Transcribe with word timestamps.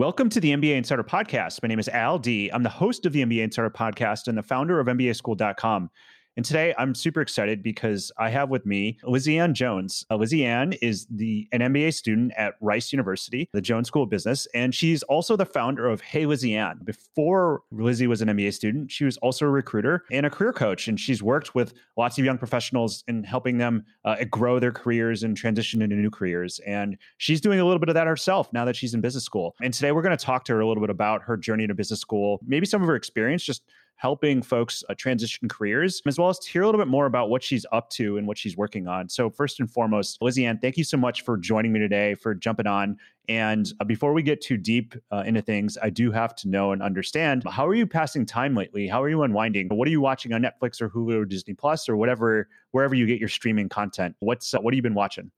Welcome 0.00 0.30
to 0.30 0.40
the 0.40 0.52
MBA 0.52 0.76
Insider 0.76 1.04
Podcast. 1.04 1.62
My 1.62 1.68
name 1.68 1.78
is 1.78 1.86
Al 1.88 2.18
Dea. 2.18 2.48
I'm 2.54 2.62
the 2.62 2.70
host 2.70 3.04
of 3.04 3.12
the 3.12 3.22
MBA 3.22 3.42
Insider 3.42 3.68
Podcast 3.68 4.28
and 4.28 4.38
the 4.38 4.42
founder 4.42 4.80
of 4.80 4.86
MBAschooled.com. 4.86 5.90
And 6.36 6.46
today 6.46 6.74
I'm 6.78 6.94
super 6.94 7.20
excited 7.20 7.62
because 7.62 8.12
I 8.16 8.30
have 8.30 8.50
with 8.50 8.64
me 8.64 8.98
Lizzie 9.02 9.38
Ann 9.38 9.52
Jones. 9.52 10.06
Uh, 10.10 10.16
Lizzie 10.16 10.44
Ann 10.44 10.74
is 10.74 11.06
the 11.10 11.48
an 11.52 11.60
MBA 11.60 11.92
student 11.92 12.32
at 12.36 12.54
Rice 12.60 12.92
University, 12.92 13.48
the 13.52 13.60
Jones 13.60 13.88
School 13.88 14.04
of 14.04 14.10
Business, 14.10 14.46
and 14.54 14.74
she's 14.74 15.02
also 15.04 15.36
the 15.36 15.44
founder 15.44 15.88
of 15.88 16.00
Hey 16.00 16.26
Lizzie 16.26 16.54
Ann. 16.56 16.80
Before 16.84 17.62
Lizzie 17.72 18.06
was 18.06 18.22
an 18.22 18.28
MBA 18.28 18.54
student, 18.54 18.92
she 18.92 19.04
was 19.04 19.16
also 19.18 19.44
a 19.46 19.50
recruiter 19.50 20.04
and 20.12 20.24
a 20.24 20.30
career 20.30 20.52
coach, 20.52 20.86
and 20.86 21.00
she's 21.00 21.22
worked 21.22 21.54
with 21.54 21.74
lots 21.96 22.16
of 22.16 22.24
young 22.24 22.38
professionals 22.38 23.02
in 23.08 23.24
helping 23.24 23.58
them 23.58 23.84
uh, 24.04 24.24
grow 24.30 24.60
their 24.60 24.72
careers 24.72 25.24
and 25.24 25.36
transition 25.36 25.82
into 25.82 25.96
new 25.96 26.10
careers. 26.10 26.60
And 26.60 26.96
she's 27.18 27.40
doing 27.40 27.58
a 27.58 27.64
little 27.64 27.80
bit 27.80 27.88
of 27.88 27.94
that 27.94 28.06
herself 28.06 28.52
now 28.52 28.64
that 28.64 28.76
she's 28.76 28.94
in 28.94 29.00
business 29.00 29.24
school. 29.24 29.56
And 29.60 29.74
today 29.74 29.90
we're 29.90 30.02
going 30.02 30.16
to 30.16 30.24
talk 30.24 30.44
to 30.44 30.52
her 30.52 30.60
a 30.60 30.66
little 30.66 30.80
bit 30.80 30.90
about 30.90 31.22
her 31.22 31.36
journey 31.36 31.66
to 31.66 31.74
business 31.74 32.00
school, 32.00 32.40
maybe 32.46 32.66
some 32.66 32.82
of 32.82 32.88
her 32.88 32.94
experience, 32.94 33.42
just 33.42 33.62
helping 34.00 34.40
folks 34.40 34.82
uh, 34.88 34.94
transition 34.94 35.46
careers, 35.46 36.00
as 36.06 36.18
well 36.18 36.30
as 36.30 36.38
to 36.38 36.50
hear 36.50 36.62
a 36.62 36.66
little 36.66 36.80
bit 36.80 36.88
more 36.88 37.04
about 37.04 37.28
what 37.28 37.42
she's 37.42 37.66
up 37.70 37.90
to 37.90 38.16
and 38.16 38.26
what 38.26 38.38
she's 38.38 38.56
working 38.56 38.88
on. 38.88 39.10
So, 39.10 39.28
first 39.28 39.60
and 39.60 39.70
foremost, 39.70 40.22
Lizzie 40.22 40.46
Ann, 40.46 40.58
thank 40.58 40.78
you 40.78 40.84
so 40.84 40.96
much 40.96 41.22
for 41.22 41.36
joining 41.36 41.70
me 41.70 41.80
today, 41.80 42.14
for 42.14 42.34
jumping 42.34 42.66
on. 42.66 42.96
And 43.28 43.70
uh, 43.78 43.84
before 43.84 44.14
we 44.14 44.22
get 44.22 44.40
too 44.40 44.56
deep 44.56 44.94
uh, 45.12 45.24
into 45.26 45.42
things, 45.42 45.76
I 45.82 45.90
do 45.90 46.10
have 46.12 46.34
to 46.36 46.48
know 46.48 46.72
and 46.72 46.82
understand 46.82 47.44
how 47.48 47.66
are 47.66 47.74
you 47.74 47.86
passing 47.86 48.24
time 48.24 48.54
lately? 48.54 48.88
How 48.88 49.02
are 49.02 49.10
you 49.10 49.22
unwinding? 49.22 49.68
What 49.68 49.86
are 49.86 49.90
you 49.90 50.00
watching 50.00 50.32
on 50.32 50.42
Netflix 50.42 50.80
or 50.80 50.88
Hulu 50.88 51.20
or 51.20 51.24
Disney 51.26 51.52
Plus 51.52 51.86
or 51.86 51.96
whatever, 51.96 52.48
wherever 52.70 52.94
you 52.94 53.06
get 53.06 53.20
your 53.20 53.28
streaming 53.28 53.68
content? 53.68 54.16
What's 54.20 54.54
uh, 54.54 54.60
what 54.60 54.72
have 54.72 54.76
you 54.76 54.82
been 54.82 54.94
watching? 54.94 55.30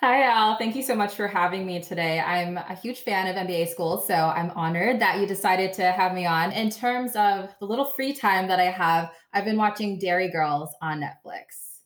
Hi, 0.00 0.24
Al. 0.24 0.58
Thank 0.58 0.76
you 0.76 0.82
so 0.82 0.94
much 0.94 1.14
for 1.14 1.26
having 1.26 1.64
me 1.64 1.82
today. 1.82 2.20
I'm 2.20 2.58
a 2.58 2.74
huge 2.74 3.00
fan 3.00 3.28
of 3.28 3.36
MBA 3.46 3.68
School, 3.68 3.98
so 3.98 4.12
I'm 4.12 4.50
honored 4.50 5.00
that 5.00 5.18
you 5.18 5.26
decided 5.26 5.72
to 5.74 5.90
have 5.90 6.12
me 6.12 6.26
on. 6.26 6.52
In 6.52 6.68
terms 6.68 7.12
of 7.16 7.48
the 7.60 7.66
little 7.66 7.86
free 7.86 8.12
time 8.12 8.46
that 8.48 8.60
I 8.60 8.70
have, 8.70 9.10
I've 9.32 9.46
been 9.46 9.56
watching 9.56 9.98
Derry 9.98 10.30
Girls 10.30 10.68
on 10.82 11.00
Netflix. 11.00 11.80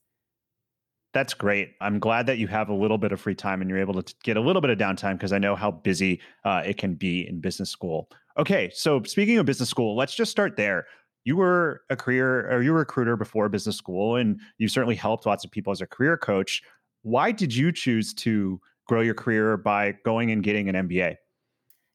That's 1.12 1.34
great. 1.34 1.74
I'm 1.80 2.00
glad 2.00 2.26
that 2.26 2.38
you 2.38 2.48
have 2.48 2.68
a 2.68 2.74
little 2.74 2.98
bit 2.98 3.12
of 3.12 3.20
free 3.20 3.36
time 3.36 3.60
and 3.60 3.70
you're 3.70 3.78
able 3.78 4.02
to 4.02 4.14
get 4.24 4.36
a 4.36 4.40
little 4.40 4.60
bit 4.60 4.70
of 4.70 4.78
downtime 4.78 5.12
because 5.12 5.32
I 5.32 5.38
know 5.38 5.54
how 5.54 5.70
busy 5.70 6.20
uh, 6.44 6.62
it 6.66 6.78
can 6.78 6.94
be 6.96 7.28
in 7.28 7.40
business 7.40 7.70
school. 7.70 8.08
Okay, 8.36 8.70
so 8.74 9.04
speaking 9.04 9.38
of 9.38 9.46
business 9.46 9.68
school, 9.68 9.96
let's 9.96 10.16
just 10.16 10.32
start 10.32 10.56
there 10.56 10.86
you 11.24 11.36
were 11.36 11.82
a 11.90 11.96
career 11.96 12.50
or 12.50 12.62
you 12.62 12.72
were 12.72 12.78
a 12.78 12.80
recruiter 12.80 13.16
before 13.16 13.48
business 13.48 13.76
school 13.76 14.16
and 14.16 14.40
you 14.58 14.68
certainly 14.68 14.94
helped 14.94 15.26
lots 15.26 15.44
of 15.44 15.50
people 15.50 15.70
as 15.70 15.80
a 15.80 15.86
career 15.86 16.16
coach 16.16 16.62
why 17.02 17.32
did 17.32 17.54
you 17.54 17.72
choose 17.72 18.12
to 18.14 18.60
grow 18.86 19.00
your 19.00 19.14
career 19.14 19.56
by 19.56 19.92
going 20.04 20.30
and 20.30 20.42
getting 20.42 20.68
an 20.68 20.88
MBA? 20.88 21.16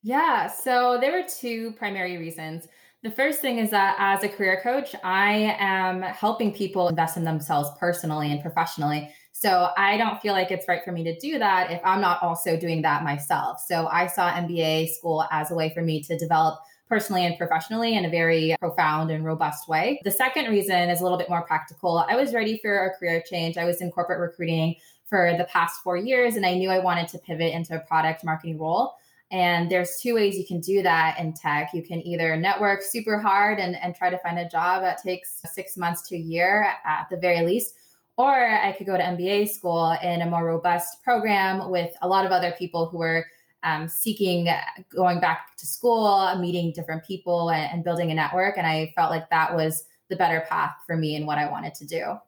Yeah, 0.02 0.48
so 0.48 0.98
there 1.00 1.12
were 1.12 1.28
two 1.28 1.72
primary 1.74 2.18
reasons. 2.18 2.68
The 3.04 3.12
first 3.12 3.40
thing 3.40 3.60
is 3.60 3.70
that 3.72 3.96
as 4.00 4.24
a 4.24 4.30
career 4.30 4.60
coach, 4.64 4.96
I 5.04 5.56
am 5.60 6.02
helping 6.02 6.54
people 6.54 6.88
invest 6.88 7.18
in 7.18 7.24
themselves 7.24 7.70
personally 7.80 8.32
and 8.32 8.42
professionally. 8.42 9.14
So 9.32 9.70
I 9.78 9.98
don't 9.98 10.20
feel 10.22 10.34
like 10.34 10.50
it's 10.50 10.68
right 10.68 10.84
for 10.84 10.92
me 10.92 11.04
to 11.04 11.20
do 11.20 11.38
that 11.38 11.70
if 11.70 11.82
I'm 11.84 12.02
not 12.02 12.24
also 12.24 12.58
doing 12.58 12.82
that 12.84 13.04
myself. 13.04 13.62
So 13.68 13.88
I 13.88 14.08
saw 14.08 14.32
MBA 14.32 14.90
school 14.90 15.26
as 15.30 15.52
a 15.52 15.56
way 15.56 15.72
for 15.74 15.82
me 15.82 16.02
to 16.04 16.18
develop 16.18 16.60
personally 16.88 17.26
and 17.26 17.38
professionally 17.38 17.96
in 17.96 18.06
a 18.06 18.10
very 18.10 18.56
profound 18.60 19.12
and 19.12 19.26
robust 19.26 19.68
way. 19.68 20.00
The 20.04 20.12
second 20.12 20.52
reason 20.52 20.90
is 20.90 21.00
a 21.00 21.04
little 21.04 21.18
bit 21.18 21.30
more 21.30 21.42
practical. 21.42 22.06
I 22.08 22.16
was 22.16 22.34
ready 22.34 22.60
for 22.62 22.86
a 22.86 22.98
career 22.98 23.24
change. 23.30 23.58
I 23.58 23.66
was 23.66 23.82
in 23.82 23.92
corporate 23.92 24.20
recruiting 24.20 24.76
for 25.06 25.36
the 25.38 25.46
past 25.46 25.82
four 25.84 25.98
years, 25.98 26.36
and 26.36 26.46
I 26.46 26.56
knew 26.56 26.70
I 26.70 26.80
wanted 26.80 27.08
to 27.10 27.20
pivot 27.20 27.54
into 27.54 27.76
a 27.76 27.80
product 27.80 28.24
marketing 28.24 28.58
role. 28.60 28.96
And 29.32 29.70
there's 29.72 30.00
two 30.02 30.16
ways 30.16 30.38
you 30.38 30.46
can 30.46 30.60
do 30.60 30.82
that 30.84 31.20
in 31.20 31.34
tech. 31.34 31.72
You 31.74 31.82
can 31.82 32.06
either 32.06 32.36
network 32.38 32.82
super 32.84 33.20
hard 33.20 33.60
and, 33.60 33.76
and 33.76 33.96
try 33.96 34.10
to 34.10 34.18
find 34.20 34.38
a 34.38 34.48
job 34.48 34.82
that 34.84 35.02
takes 35.02 35.42
six 35.52 35.78
months 35.78 36.08
to 36.10 36.16
a 36.16 36.20
year 36.20 36.68
at 36.86 37.08
the 37.10 37.18
very 37.18 37.46
least, 37.46 37.76
or 38.18 38.34
I 38.34 38.72
could 38.72 38.86
go 38.86 38.98
to 38.98 39.04
MBA 39.04 39.50
school 39.50 39.96
in 40.02 40.22
a 40.22 40.30
more 40.30 40.46
robust 40.46 41.04
program 41.04 41.70
with 41.70 41.92
a 42.02 42.08
lot 42.08 42.26
of 42.26 42.32
other 42.32 42.54
people 42.58 42.88
who 42.88 43.02
are 43.02 43.26
um, 43.64 43.88
seeking 43.88 44.48
going 44.96 45.20
back 45.20 45.58
to 45.58 45.66
school, 45.66 46.36
meeting 46.40 46.72
different 46.72 47.04
people, 47.04 47.50
and, 47.50 47.72
and 47.74 47.84
building 47.84 48.12
a 48.12 48.14
network. 48.14 48.58
And 48.58 48.68
I 48.68 48.94
felt 48.96 49.10
like 49.10 49.30
that 49.32 49.56
was 49.56 49.86
the 50.08 50.16
better 50.16 50.46
path 50.48 50.76
for 50.86 50.96
me 50.96 51.16
and 51.16 51.26
what 51.26 51.40
I 51.40 51.50
wanted 51.50 51.74
to 51.76 51.86
do. 51.86 52.20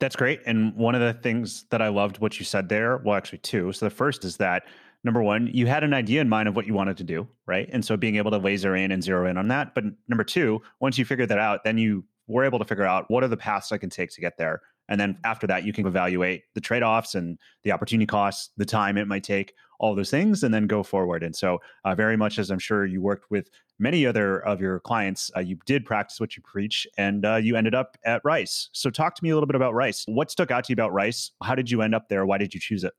That's 0.00 0.16
great. 0.16 0.40
And 0.46 0.74
one 0.74 0.94
of 0.94 1.02
the 1.02 1.12
things 1.12 1.64
that 1.70 1.82
I 1.82 1.88
loved 1.88 2.18
what 2.18 2.38
you 2.38 2.44
said 2.44 2.68
there, 2.68 2.96
well, 2.98 3.16
actually, 3.16 3.38
two. 3.38 3.72
So 3.72 3.86
the 3.86 3.90
first 3.90 4.24
is 4.24 4.38
that 4.38 4.64
number 5.04 5.22
one, 5.22 5.48
you 5.52 5.66
had 5.66 5.84
an 5.84 5.92
idea 5.92 6.22
in 6.22 6.28
mind 6.28 6.48
of 6.48 6.56
what 6.56 6.66
you 6.66 6.74
wanted 6.74 6.96
to 6.96 7.04
do, 7.04 7.28
right? 7.46 7.68
And 7.70 7.84
so 7.84 7.96
being 7.96 8.16
able 8.16 8.30
to 8.30 8.38
laser 8.38 8.74
in 8.74 8.92
and 8.92 9.02
zero 9.02 9.26
in 9.26 9.36
on 9.36 9.48
that. 9.48 9.74
But 9.74 9.84
number 10.08 10.24
two, 10.24 10.62
once 10.80 10.96
you 10.96 11.04
figured 11.04 11.28
that 11.28 11.38
out, 11.38 11.64
then 11.64 11.76
you 11.76 12.04
were 12.26 12.44
able 12.44 12.58
to 12.58 12.64
figure 12.64 12.84
out 12.84 13.10
what 13.10 13.22
are 13.22 13.28
the 13.28 13.36
paths 13.36 13.72
I 13.72 13.78
can 13.78 13.90
take 13.90 14.10
to 14.12 14.20
get 14.20 14.38
there. 14.38 14.62
And 14.90 15.00
then 15.00 15.16
after 15.24 15.46
that, 15.46 15.64
you 15.64 15.72
can 15.72 15.86
evaluate 15.86 16.42
the 16.54 16.60
trade 16.60 16.82
offs 16.82 17.14
and 17.14 17.38
the 17.62 17.72
opportunity 17.72 18.06
costs, 18.06 18.50
the 18.56 18.66
time 18.66 18.98
it 18.98 19.06
might 19.06 19.24
take, 19.24 19.54
all 19.78 19.94
those 19.94 20.10
things, 20.10 20.42
and 20.42 20.52
then 20.52 20.66
go 20.66 20.82
forward. 20.82 21.22
And 21.22 21.34
so, 21.34 21.58
uh, 21.84 21.94
very 21.94 22.16
much 22.16 22.38
as 22.38 22.50
I'm 22.50 22.58
sure 22.58 22.84
you 22.84 23.00
worked 23.00 23.30
with 23.30 23.48
many 23.78 24.04
other 24.04 24.40
of 24.40 24.60
your 24.60 24.80
clients, 24.80 25.30
uh, 25.36 25.40
you 25.40 25.56
did 25.64 25.86
practice 25.86 26.20
what 26.20 26.36
you 26.36 26.42
preach 26.42 26.86
and 26.98 27.24
uh, 27.24 27.36
you 27.36 27.56
ended 27.56 27.74
up 27.74 27.96
at 28.04 28.20
Rice. 28.24 28.68
So, 28.72 28.90
talk 28.90 29.14
to 29.14 29.24
me 29.24 29.30
a 29.30 29.34
little 29.34 29.46
bit 29.46 29.56
about 29.56 29.72
Rice. 29.72 30.04
What 30.06 30.30
stuck 30.30 30.50
out 30.50 30.64
to 30.64 30.72
you 30.72 30.74
about 30.74 30.92
Rice? 30.92 31.30
How 31.42 31.54
did 31.54 31.70
you 31.70 31.80
end 31.80 31.94
up 31.94 32.08
there? 32.08 32.26
Why 32.26 32.36
did 32.36 32.52
you 32.52 32.60
choose 32.60 32.84
it? 32.84 32.92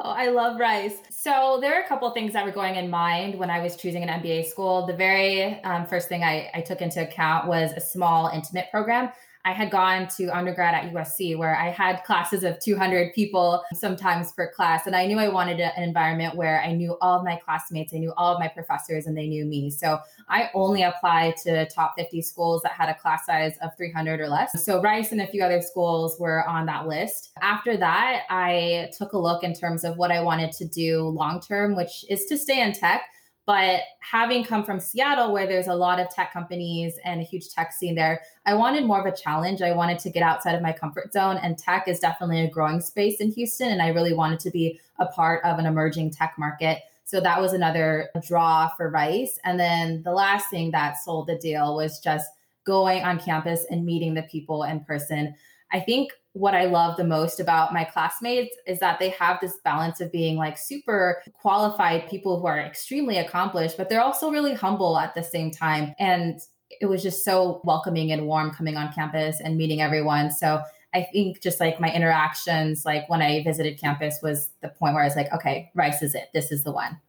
Oh, 0.00 0.10
I 0.10 0.28
love 0.28 0.60
Rice. 0.60 0.94
So 1.10 1.58
there 1.60 1.74
are 1.74 1.82
a 1.82 1.88
couple 1.88 2.08
things 2.12 2.32
that 2.32 2.44
were 2.44 2.52
going 2.52 2.76
in 2.76 2.88
mind 2.88 3.36
when 3.36 3.50
I 3.50 3.60
was 3.60 3.74
choosing 3.74 4.04
an 4.04 4.22
MBA 4.22 4.46
school. 4.46 4.86
The 4.86 4.94
very 4.94 5.60
um, 5.64 5.86
first 5.86 6.08
thing 6.08 6.22
I, 6.22 6.48
I 6.54 6.60
took 6.60 6.80
into 6.80 7.02
account 7.02 7.48
was 7.48 7.72
a 7.72 7.80
small, 7.80 8.28
intimate 8.28 8.66
program. 8.70 9.10
I 9.44 9.52
had 9.52 9.70
gone 9.70 10.08
to 10.16 10.28
undergrad 10.28 10.74
at 10.74 10.92
USC 10.92 11.36
where 11.36 11.56
I 11.56 11.70
had 11.70 12.04
classes 12.04 12.44
of 12.44 12.58
200 12.60 13.12
people 13.14 13.62
sometimes 13.74 14.32
per 14.32 14.50
class. 14.52 14.86
And 14.86 14.94
I 14.94 15.06
knew 15.06 15.18
I 15.18 15.28
wanted 15.28 15.60
an 15.60 15.82
environment 15.82 16.36
where 16.36 16.60
I 16.62 16.72
knew 16.72 16.96
all 17.00 17.18
of 17.18 17.24
my 17.24 17.36
classmates, 17.36 17.94
I 17.94 17.98
knew 17.98 18.12
all 18.16 18.34
of 18.34 18.40
my 18.40 18.48
professors, 18.48 19.06
and 19.06 19.16
they 19.16 19.26
knew 19.26 19.44
me. 19.44 19.70
So 19.70 19.98
I 20.28 20.50
only 20.54 20.82
applied 20.82 21.36
to 21.44 21.66
top 21.68 21.94
50 21.96 22.20
schools 22.22 22.62
that 22.62 22.72
had 22.72 22.88
a 22.88 22.94
class 22.94 23.26
size 23.26 23.54
of 23.62 23.70
300 23.76 24.20
or 24.20 24.28
less. 24.28 24.64
So 24.64 24.82
Rice 24.82 25.12
and 25.12 25.20
a 25.20 25.26
few 25.26 25.42
other 25.42 25.62
schools 25.62 26.16
were 26.18 26.46
on 26.48 26.66
that 26.66 26.86
list. 26.86 27.30
After 27.40 27.76
that, 27.76 28.22
I 28.30 28.90
took 28.96 29.12
a 29.12 29.18
look 29.18 29.44
in 29.44 29.54
terms 29.54 29.84
of 29.84 29.96
what 29.96 30.10
I 30.10 30.20
wanted 30.20 30.52
to 30.52 30.66
do 30.66 31.08
long 31.08 31.40
term, 31.40 31.74
which 31.76 32.04
is 32.08 32.26
to 32.26 32.36
stay 32.36 32.60
in 32.60 32.72
tech 32.72 33.02
but 33.48 33.80
having 34.00 34.44
come 34.44 34.62
from 34.62 34.78
Seattle, 34.78 35.32
where 35.32 35.46
there's 35.46 35.68
a 35.68 35.74
lot 35.74 35.98
of 35.98 36.10
tech 36.10 36.34
companies 36.34 36.98
and 37.02 37.18
a 37.18 37.24
huge 37.24 37.48
tech 37.48 37.72
scene 37.72 37.94
there, 37.94 38.20
I 38.44 38.52
wanted 38.52 38.84
more 38.84 39.00
of 39.00 39.10
a 39.10 39.16
challenge. 39.16 39.62
I 39.62 39.72
wanted 39.72 39.98
to 40.00 40.10
get 40.10 40.22
outside 40.22 40.54
of 40.54 40.60
my 40.60 40.70
comfort 40.70 41.14
zone. 41.14 41.38
And 41.38 41.56
tech 41.56 41.88
is 41.88 41.98
definitely 41.98 42.44
a 42.44 42.50
growing 42.50 42.82
space 42.82 43.20
in 43.20 43.30
Houston. 43.30 43.70
And 43.70 43.80
I 43.80 43.88
really 43.88 44.12
wanted 44.12 44.38
to 44.40 44.50
be 44.50 44.78
a 44.98 45.06
part 45.06 45.42
of 45.46 45.58
an 45.58 45.64
emerging 45.64 46.10
tech 46.10 46.34
market. 46.36 46.82
So 47.04 47.22
that 47.22 47.40
was 47.40 47.54
another 47.54 48.10
draw 48.20 48.68
for 48.76 48.90
Rice. 48.90 49.38
And 49.44 49.58
then 49.58 50.02
the 50.02 50.12
last 50.12 50.50
thing 50.50 50.70
that 50.72 50.98
sold 51.02 51.26
the 51.26 51.38
deal 51.38 51.74
was 51.74 52.00
just 52.00 52.30
going 52.66 53.02
on 53.02 53.18
campus 53.18 53.64
and 53.70 53.86
meeting 53.86 54.12
the 54.12 54.24
people 54.24 54.64
in 54.64 54.84
person. 54.84 55.34
I 55.72 55.80
think 55.80 56.12
what 56.38 56.54
I 56.54 56.66
love 56.66 56.96
the 56.96 57.04
most 57.04 57.40
about 57.40 57.72
my 57.72 57.84
classmates 57.84 58.54
is 58.66 58.78
that 58.78 59.00
they 59.00 59.10
have 59.10 59.38
this 59.40 59.58
balance 59.64 60.00
of 60.00 60.12
being 60.12 60.36
like 60.36 60.56
super 60.56 61.20
qualified 61.32 62.08
people 62.08 62.38
who 62.38 62.46
are 62.46 62.60
extremely 62.60 63.18
accomplished, 63.18 63.76
but 63.76 63.88
they're 63.88 64.00
also 64.00 64.30
really 64.30 64.54
humble 64.54 64.98
at 64.98 65.14
the 65.14 65.22
same 65.22 65.50
time. 65.50 65.94
And 65.98 66.40
it 66.80 66.86
was 66.86 67.02
just 67.02 67.24
so 67.24 67.60
welcoming 67.64 68.12
and 68.12 68.26
warm 68.26 68.52
coming 68.52 68.76
on 68.76 68.92
campus 68.92 69.40
and 69.40 69.56
meeting 69.56 69.80
everyone. 69.80 70.30
So 70.30 70.62
I 70.94 71.08
think 71.12 71.42
just 71.42 71.58
like 71.58 71.80
my 71.80 71.92
interactions, 71.92 72.84
like 72.84 73.08
when 73.10 73.20
I 73.20 73.42
visited 73.42 73.80
campus, 73.80 74.20
was 74.22 74.50
the 74.62 74.68
point 74.68 74.94
where 74.94 75.02
I 75.02 75.06
was 75.06 75.16
like, 75.16 75.32
okay, 75.32 75.70
Rice 75.74 76.02
is 76.02 76.14
it. 76.14 76.28
This 76.32 76.52
is 76.52 76.62
the 76.62 76.72
one. 76.72 77.00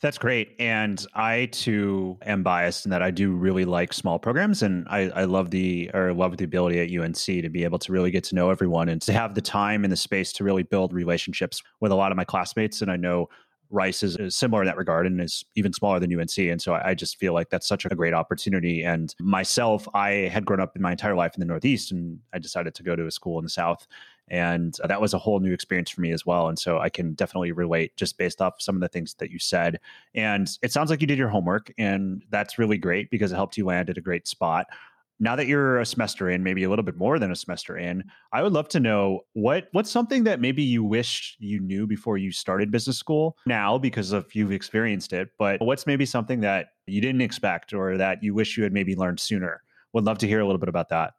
That's 0.00 0.16
great. 0.16 0.56
And 0.58 1.04
I 1.14 1.46
too 1.52 2.16
am 2.24 2.42
biased 2.42 2.86
in 2.86 2.90
that 2.90 3.02
I 3.02 3.10
do 3.10 3.32
really 3.32 3.66
like 3.66 3.92
small 3.92 4.18
programs 4.18 4.62
and 4.62 4.86
I, 4.88 5.10
I 5.10 5.24
love 5.24 5.50
the 5.50 5.90
or 5.92 6.14
love 6.14 6.38
the 6.38 6.44
ability 6.44 6.80
at 6.80 7.02
UNC 7.02 7.16
to 7.16 7.50
be 7.50 7.64
able 7.64 7.78
to 7.80 7.92
really 7.92 8.10
get 8.10 8.24
to 8.24 8.34
know 8.34 8.48
everyone 8.48 8.88
and 8.88 9.02
to 9.02 9.12
have 9.12 9.34
the 9.34 9.42
time 9.42 9.84
and 9.84 9.92
the 9.92 9.96
space 9.96 10.32
to 10.34 10.44
really 10.44 10.62
build 10.62 10.94
relationships 10.94 11.62
with 11.80 11.92
a 11.92 11.94
lot 11.94 12.12
of 12.12 12.16
my 12.16 12.24
classmates. 12.24 12.80
And 12.80 12.90
I 12.90 12.96
know 12.96 13.28
Rice 13.68 14.02
is, 14.02 14.16
is, 14.16 14.34
similar 14.34 14.62
in 14.62 14.66
that 14.66 14.78
regard 14.78 15.06
and 15.06 15.20
is 15.20 15.44
even 15.54 15.72
smaller 15.72 16.00
than 16.00 16.18
UNC. 16.18 16.36
And 16.38 16.60
so 16.60 16.72
I, 16.72 16.90
I, 16.90 16.94
just 16.94 17.18
feel 17.18 17.32
like 17.32 17.50
that's 17.50 17.68
such 17.68 17.84
a 17.84 17.88
great 17.90 18.14
opportunity. 18.14 18.82
And 18.82 19.14
myself, 19.20 19.86
I 19.94 20.10
had 20.10 20.44
grown 20.44 20.60
up 20.60 20.74
in 20.74 20.82
my 20.82 20.90
entire 20.90 21.14
life 21.14 21.34
in 21.34 21.40
the 21.40 21.46
Northeast 21.46 21.92
and 21.92 22.18
I 22.32 22.40
decided 22.40 22.74
to 22.74 22.82
go 22.82 22.96
to 22.96 23.06
a 23.06 23.10
school 23.12 23.38
in 23.38 23.44
the 23.44 23.50
South. 23.50 23.86
And 24.30 24.78
uh, 24.82 24.86
that 24.86 25.00
was 25.00 25.12
a 25.12 25.18
whole 25.18 25.40
new 25.40 25.52
experience 25.52 25.90
for 25.90 26.00
me 26.00 26.12
as 26.12 26.24
well. 26.24 26.48
And 26.48 26.58
so 26.58 26.78
I 26.78 26.88
can 26.88 27.14
definitely 27.14 27.52
relate 27.52 27.96
just 27.96 28.16
based 28.16 28.40
off 28.40 28.54
some 28.60 28.76
of 28.76 28.80
the 28.80 28.88
things 28.88 29.14
that 29.14 29.30
you 29.30 29.38
said. 29.38 29.80
And 30.14 30.48
it 30.62 30.72
sounds 30.72 30.90
like 30.90 31.00
you 31.00 31.06
did 31.06 31.18
your 31.18 31.28
homework, 31.28 31.72
and 31.78 32.22
that's 32.30 32.58
really 32.58 32.78
great 32.78 33.10
because 33.10 33.32
it 33.32 33.36
helped 33.36 33.56
you 33.56 33.66
land 33.66 33.90
at 33.90 33.98
a 33.98 34.02
great 34.02 34.28
spot 34.28 34.66
now 35.20 35.36
that 35.36 35.46
you're 35.46 35.78
a 35.78 35.86
semester 35.86 36.30
in, 36.30 36.42
maybe 36.42 36.64
a 36.64 36.70
little 36.70 36.82
bit 36.82 36.96
more 36.96 37.18
than 37.18 37.30
a 37.30 37.36
semester 37.36 37.76
in, 37.76 38.02
I 38.32 38.42
would 38.42 38.54
love 38.54 38.68
to 38.70 38.80
know 38.80 39.20
what 39.34 39.68
what's 39.72 39.90
something 39.90 40.24
that 40.24 40.40
maybe 40.40 40.62
you 40.62 40.82
wish 40.82 41.36
you 41.38 41.60
knew 41.60 41.86
before 41.86 42.16
you 42.16 42.32
started 42.32 42.70
business 42.70 42.96
school 42.96 43.36
now 43.46 43.76
because 43.76 44.12
of 44.12 44.34
you've 44.34 44.50
experienced 44.50 45.12
it, 45.12 45.28
but 45.38 45.60
what's 45.60 45.86
maybe 45.86 46.06
something 46.06 46.40
that 46.40 46.68
you 46.86 47.02
didn't 47.02 47.20
expect 47.20 47.74
or 47.74 47.98
that 47.98 48.22
you 48.22 48.34
wish 48.34 48.56
you 48.56 48.64
had 48.64 48.72
maybe 48.72 48.96
learned 48.96 49.20
sooner? 49.20 49.62
Would 49.92 50.04
love 50.04 50.18
to 50.18 50.26
hear 50.26 50.40
a 50.40 50.46
little 50.46 50.58
bit 50.58 50.68
about 50.70 50.88
that. 50.88 51.12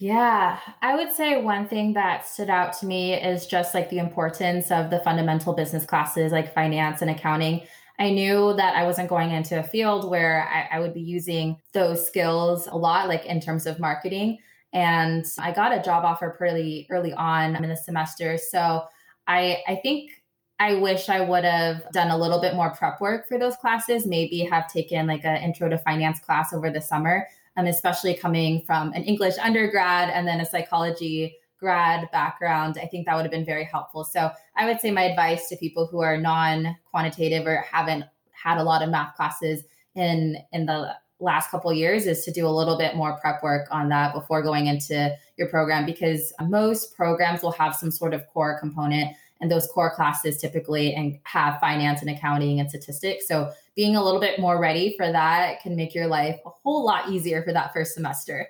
Yeah, 0.00 0.58
I 0.80 0.96
would 0.96 1.12
say 1.12 1.42
one 1.42 1.68
thing 1.68 1.92
that 1.92 2.26
stood 2.26 2.48
out 2.48 2.72
to 2.78 2.86
me 2.86 3.12
is 3.12 3.46
just 3.46 3.74
like 3.74 3.90
the 3.90 3.98
importance 3.98 4.70
of 4.70 4.88
the 4.88 5.00
fundamental 5.00 5.52
business 5.52 5.84
classes 5.84 6.32
like 6.32 6.54
finance 6.54 7.02
and 7.02 7.10
accounting. 7.10 7.66
I 7.98 8.08
knew 8.08 8.54
that 8.54 8.74
I 8.76 8.84
wasn't 8.84 9.10
going 9.10 9.30
into 9.30 9.60
a 9.60 9.62
field 9.62 10.08
where 10.08 10.48
I, 10.48 10.78
I, 10.78 10.80
would 10.80 10.94
be 10.94 11.02
using 11.02 11.58
those 11.74 12.06
skills 12.06 12.66
a 12.66 12.78
lot, 12.78 13.08
like 13.08 13.26
in 13.26 13.42
terms 13.42 13.66
of 13.66 13.78
marketing. 13.78 14.38
And 14.72 15.26
I 15.38 15.52
got 15.52 15.76
a 15.76 15.82
job 15.82 16.06
offer 16.06 16.30
pretty 16.30 16.86
early 16.90 17.12
on 17.12 17.62
in 17.62 17.68
the 17.68 17.76
semester. 17.76 18.38
So 18.38 18.84
I, 19.26 19.58
I 19.68 19.80
think 19.82 20.12
I 20.58 20.76
wish 20.76 21.10
I 21.10 21.20
would 21.20 21.44
have 21.44 21.82
done 21.92 22.10
a 22.10 22.16
little 22.16 22.40
bit 22.40 22.54
more 22.54 22.70
prep 22.70 23.02
work 23.02 23.28
for 23.28 23.38
those 23.38 23.56
classes, 23.56 24.06
maybe 24.06 24.44
have 24.44 24.72
taken 24.72 25.06
like 25.06 25.26
an 25.26 25.42
intro 25.42 25.68
to 25.68 25.76
finance 25.76 26.20
class 26.20 26.54
over 26.54 26.70
the 26.70 26.80
summer, 26.80 27.26
um, 27.56 27.66
especially 27.66 28.14
coming 28.14 28.62
from 28.66 28.92
an 28.92 29.04
English 29.04 29.36
undergrad 29.38 30.10
and 30.10 30.26
then 30.26 30.40
a 30.40 30.46
psychology 30.46 31.36
grad 31.58 32.10
background, 32.10 32.78
I 32.82 32.86
think 32.86 33.06
that 33.06 33.14
would 33.14 33.22
have 33.22 33.30
been 33.30 33.44
very 33.44 33.64
helpful. 33.64 34.04
So 34.04 34.30
I 34.56 34.66
would 34.66 34.80
say 34.80 34.90
my 34.90 35.02
advice 35.02 35.48
to 35.48 35.56
people 35.56 35.86
who 35.86 36.00
are 36.00 36.16
non-quantitative 36.16 37.46
or 37.46 37.64
haven't 37.70 38.04
had 38.32 38.58
a 38.58 38.62
lot 38.62 38.82
of 38.82 38.88
math 38.88 39.14
classes 39.14 39.64
in 39.94 40.38
in 40.52 40.66
the 40.66 40.94
last 41.20 41.50
couple 41.50 41.70
years 41.72 42.06
is 42.06 42.24
to 42.24 42.32
do 42.32 42.46
a 42.46 42.48
little 42.48 42.78
bit 42.78 42.96
more 42.96 43.18
prep 43.20 43.42
work 43.42 43.68
on 43.70 43.90
that 43.90 44.14
before 44.14 44.42
going 44.42 44.66
into 44.66 45.14
your 45.36 45.48
program 45.48 45.84
because 45.84 46.32
most 46.40 46.96
programs 46.96 47.42
will 47.42 47.52
have 47.52 47.76
some 47.76 47.90
sort 47.90 48.14
of 48.14 48.26
core 48.28 48.58
component 48.58 49.14
and 49.40 49.50
those 49.50 49.66
core 49.68 49.94
classes 49.94 50.38
typically 50.38 50.94
and 50.94 51.18
have 51.24 51.58
finance 51.60 52.00
and 52.00 52.10
accounting 52.10 52.60
and 52.60 52.68
statistics 52.68 53.26
so 53.28 53.50
being 53.76 53.96
a 53.96 54.02
little 54.02 54.20
bit 54.20 54.38
more 54.38 54.60
ready 54.60 54.94
for 54.96 55.10
that 55.10 55.60
can 55.60 55.76
make 55.76 55.94
your 55.94 56.06
life 56.06 56.38
a 56.46 56.50
whole 56.50 56.84
lot 56.84 57.10
easier 57.10 57.42
for 57.42 57.52
that 57.52 57.72
first 57.72 57.94
semester 57.94 58.48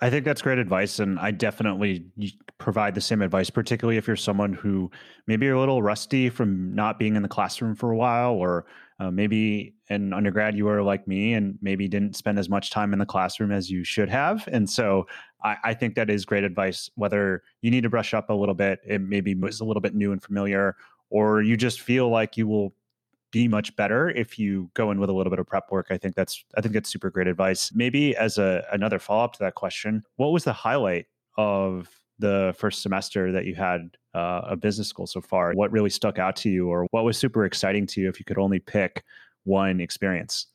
I 0.00 0.10
think 0.10 0.24
that's 0.24 0.42
great 0.42 0.58
advice. 0.58 0.98
And 0.98 1.18
I 1.18 1.30
definitely 1.30 2.06
provide 2.58 2.94
the 2.94 3.00
same 3.00 3.22
advice, 3.22 3.50
particularly 3.50 3.96
if 3.96 4.06
you're 4.06 4.16
someone 4.16 4.52
who 4.52 4.90
maybe 5.26 5.46
you're 5.46 5.56
a 5.56 5.60
little 5.60 5.82
rusty 5.82 6.28
from 6.28 6.74
not 6.74 6.98
being 6.98 7.16
in 7.16 7.22
the 7.22 7.28
classroom 7.28 7.74
for 7.74 7.90
a 7.90 7.96
while, 7.96 8.32
or 8.32 8.66
uh, 9.00 9.10
maybe 9.10 9.74
in 9.90 10.12
undergrad 10.12 10.56
you 10.56 10.64
were 10.64 10.82
like 10.82 11.06
me 11.06 11.34
and 11.34 11.58
maybe 11.62 11.88
didn't 11.88 12.16
spend 12.16 12.38
as 12.38 12.48
much 12.48 12.70
time 12.70 12.92
in 12.92 12.98
the 12.98 13.06
classroom 13.06 13.52
as 13.52 13.70
you 13.70 13.84
should 13.84 14.08
have. 14.08 14.48
And 14.52 14.68
so 14.68 15.06
I, 15.42 15.56
I 15.64 15.74
think 15.74 15.94
that 15.94 16.10
is 16.10 16.24
great 16.24 16.44
advice, 16.44 16.90
whether 16.94 17.42
you 17.62 17.70
need 17.70 17.82
to 17.82 17.90
brush 17.90 18.14
up 18.14 18.30
a 18.30 18.34
little 18.34 18.54
bit, 18.54 18.80
it 18.84 19.00
maybe 19.00 19.34
was 19.34 19.60
a 19.60 19.64
little 19.64 19.80
bit 19.80 19.94
new 19.94 20.12
and 20.12 20.22
familiar, 20.22 20.76
or 21.10 21.42
you 21.42 21.56
just 21.56 21.80
feel 21.80 22.08
like 22.08 22.36
you 22.36 22.46
will 22.46 22.74
be 23.30 23.46
much 23.46 23.76
better 23.76 24.08
if 24.10 24.38
you 24.38 24.70
go 24.74 24.90
in 24.90 24.98
with 24.98 25.10
a 25.10 25.12
little 25.12 25.30
bit 25.30 25.38
of 25.38 25.46
prep 25.46 25.70
work. 25.70 25.88
I 25.90 25.98
think 25.98 26.14
that's 26.14 26.44
I 26.56 26.60
think 26.60 26.74
that's 26.74 26.90
super 26.90 27.10
great 27.10 27.26
advice. 27.26 27.72
Maybe 27.74 28.16
as 28.16 28.38
a 28.38 28.66
another 28.72 28.98
follow 28.98 29.24
up 29.24 29.34
to 29.34 29.38
that 29.40 29.54
question, 29.54 30.02
what 30.16 30.28
was 30.28 30.44
the 30.44 30.52
highlight 30.52 31.06
of 31.36 31.88
the 32.18 32.54
first 32.58 32.82
semester 32.82 33.30
that 33.32 33.44
you 33.44 33.54
had 33.54 33.96
uh, 34.14 34.40
a 34.44 34.56
business 34.56 34.88
school 34.88 35.06
so 35.06 35.20
far? 35.20 35.52
What 35.52 35.70
really 35.70 35.90
stuck 35.90 36.18
out 36.18 36.36
to 36.36 36.50
you, 36.50 36.68
or 36.68 36.86
what 36.90 37.04
was 37.04 37.18
super 37.18 37.44
exciting 37.44 37.86
to 37.88 38.00
you 38.00 38.08
if 38.08 38.18
you 38.18 38.24
could 38.24 38.38
only 38.38 38.58
pick 38.58 39.04
one 39.44 39.80
experience? 39.80 40.46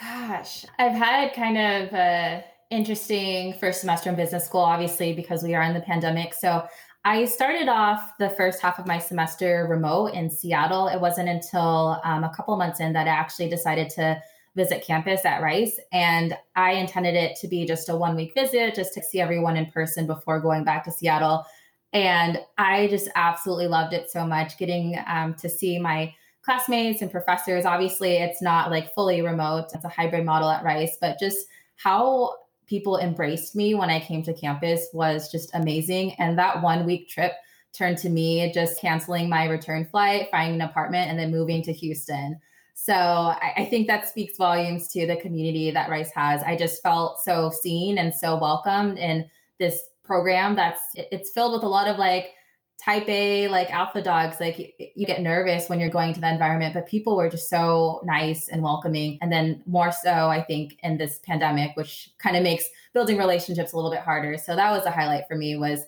Gosh, 0.00 0.64
I've 0.78 0.92
had 0.92 1.32
kind 1.32 1.58
of 1.58 1.92
a 1.92 2.44
interesting 2.70 3.54
first 3.54 3.80
semester 3.80 4.10
in 4.10 4.16
business 4.16 4.46
school, 4.46 4.60
obviously, 4.60 5.12
because 5.12 5.42
we 5.42 5.54
are 5.54 5.62
in 5.62 5.74
the 5.74 5.80
pandemic. 5.80 6.34
So 6.34 6.66
I 7.04 7.24
started 7.24 7.68
off 7.68 8.12
the 8.18 8.30
first 8.30 8.60
half 8.60 8.78
of 8.78 8.86
my 8.86 8.98
semester 8.98 9.66
remote 9.70 10.08
in 10.08 10.28
Seattle. 10.28 10.88
It 10.88 11.00
wasn't 11.00 11.28
until 11.28 12.00
um, 12.04 12.24
a 12.24 12.34
couple 12.34 12.56
months 12.56 12.80
in 12.80 12.92
that 12.94 13.06
I 13.06 13.10
actually 13.10 13.48
decided 13.48 13.90
to 13.90 14.20
visit 14.56 14.84
campus 14.84 15.24
at 15.24 15.42
Rice. 15.42 15.78
And 15.92 16.36
I 16.56 16.72
intended 16.72 17.14
it 17.14 17.36
to 17.40 17.48
be 17.48 17.64
just 17.64 17.88
a 17.88 17.96
one 17.96 18.16
week 18.16 18.34
visit, 18.34 18.74
just 18.74 18.94
to 18.94 19.02
see 19.02 19.20
everyone 19.20 19.56
in 19.56 19.66
person 19.66 20.06
before 20.06 20.40
going 20.40 20.64
back 20.64 20.82
to 20.84 20.90
Seattle. 20.90 21.44
And 21.92 22.38
I 22.58 22.88
just 22.88 23.08
absolutely 23.14 23.68
loved 23.68 23.92
it 23.92 24.10
so 24.10 24.26
much 24.26 24.58
getting 24.58 24.98
um, 25.06 25.34
to 25.34 25.48
see 25.48 25.78
my 25.78 26.12
classmates 26.42 27.02
and 27.02 27.10
professors. 27.10 27.64
Obviously, 27.64 28.16
it's 28.16 28.42
not 28.42 28.70
like 28.70 28.94
fully 28.94 29.22
remote, 29.22 29.66
it's 29.72 29.84
a 29.84 29.88
hybrid 29.88 30.24
model 30.24 30.48
at 30.50 30.64
Rice, 30.64 30.96
but 31.00 31.18
just 31.20 31.46
how 31.76 32.34
people 32.66 32.98
embraced 32.98 33.54
me 33.54 33.74
when 33.74 33.90
I 33.90 34.00
came 34.00 34.22
to 34.24 34.34
campus 34.34 34.88
was 34.92 35.30
just 35.30 35.54
amazing. 35.54 36.14
And 36.14 36.38
that 36.38 36.62
one 36.62 36.84
week 36.84 37.08
trip 37.08 37.32
turned 37.72 37.98
to 37.98 38.08
me 38.08 38.50
just 38.52 38.80
canceling 38.80 39.28
my 39.28 39.46
return 39.46 39.86
flight, 39.86 40.28
finding 40.30 40.60
an 40.60 40.68
apartment, 40.68 41.10
and 41.10 41.18
then 41.18 41.30
moving 41.30 41.62
to 41.62 41.72
Houston. 41.72 42.40
So 42.74 42.92
I, 42.92 43.52
I, 43.56 43.64
think 43.64 43.86
that 43.86 44.08
speaks 44.08 44.36
volumes 44.36 44.88
to 44.88 45.06
the 45.06 45.16
community 45.16 45.70
that 45.70 45.88
Rice 45.88 46.10
has. 46.14 46.42
I 46.42 46.56
just 46.56 46.82
felt 46.82 47.20
so 47.22 47.50
seen 47.50 47.98
and 47.98 48.14
so 48.14 48.36
welcomed 48.36 48.98
in 48.98 49.28
this 49.58 49.82
program 50.04 50.54
that's 50.54 50.80
it's 50.94 51.30
filled 51.30 51.52
with 51.52 51.62
a 51.62 51.68
lot 51.68 51.88
of 51.88 51.98
like 51.98 52.34
type 52.82 53.08
A, 53.08 53.48
like 53.48 53.70
alpha 53.72 54.02
dogs, 54.02 54.38
like 54.38 54.74
you, 54.94 55.06
get 55.06 55.20
nervous 55.20 55.68
when 55.68 55.80
you're 55.80 55.88
going 55.88 56.12
to 56.14 56.20
the 56.20 56.30
environment, 56.30 56.74
but 56.74 56.86
people 56.86 57.16
were 57.16 57.28
just 57.28 57.48
so 57.48 58.00
nice 58.04 58.48
and 58.48 58.62
welcoming. 58.62 59.18
And 59.20 59.32
then 59.32 59.62
more 59.66 59.90
so, 59.90 60.28
I 60.28 60.42
think, 60.42 60.78
in 60.82 60.98
this 60.98 61.18
pandemic, 61.24 61.72
which 61.74 62.10
kind 62.18 62.36
of 62.36 62.42
makes 62.42 62.64
building 62.92 63.16
relationships 63.18 63.72
a 63.72 63.76
little 63.76 63.90
bit 63.90 64.00
harder. 64.00 64.36
So 64.38 64.54
that 64.54 64.70
was 64.70 64.84
a 64.84 64.90
highlight 64.90 65.26
for 65.26 65.36
me 65.36 65.56
was 65.56 65.80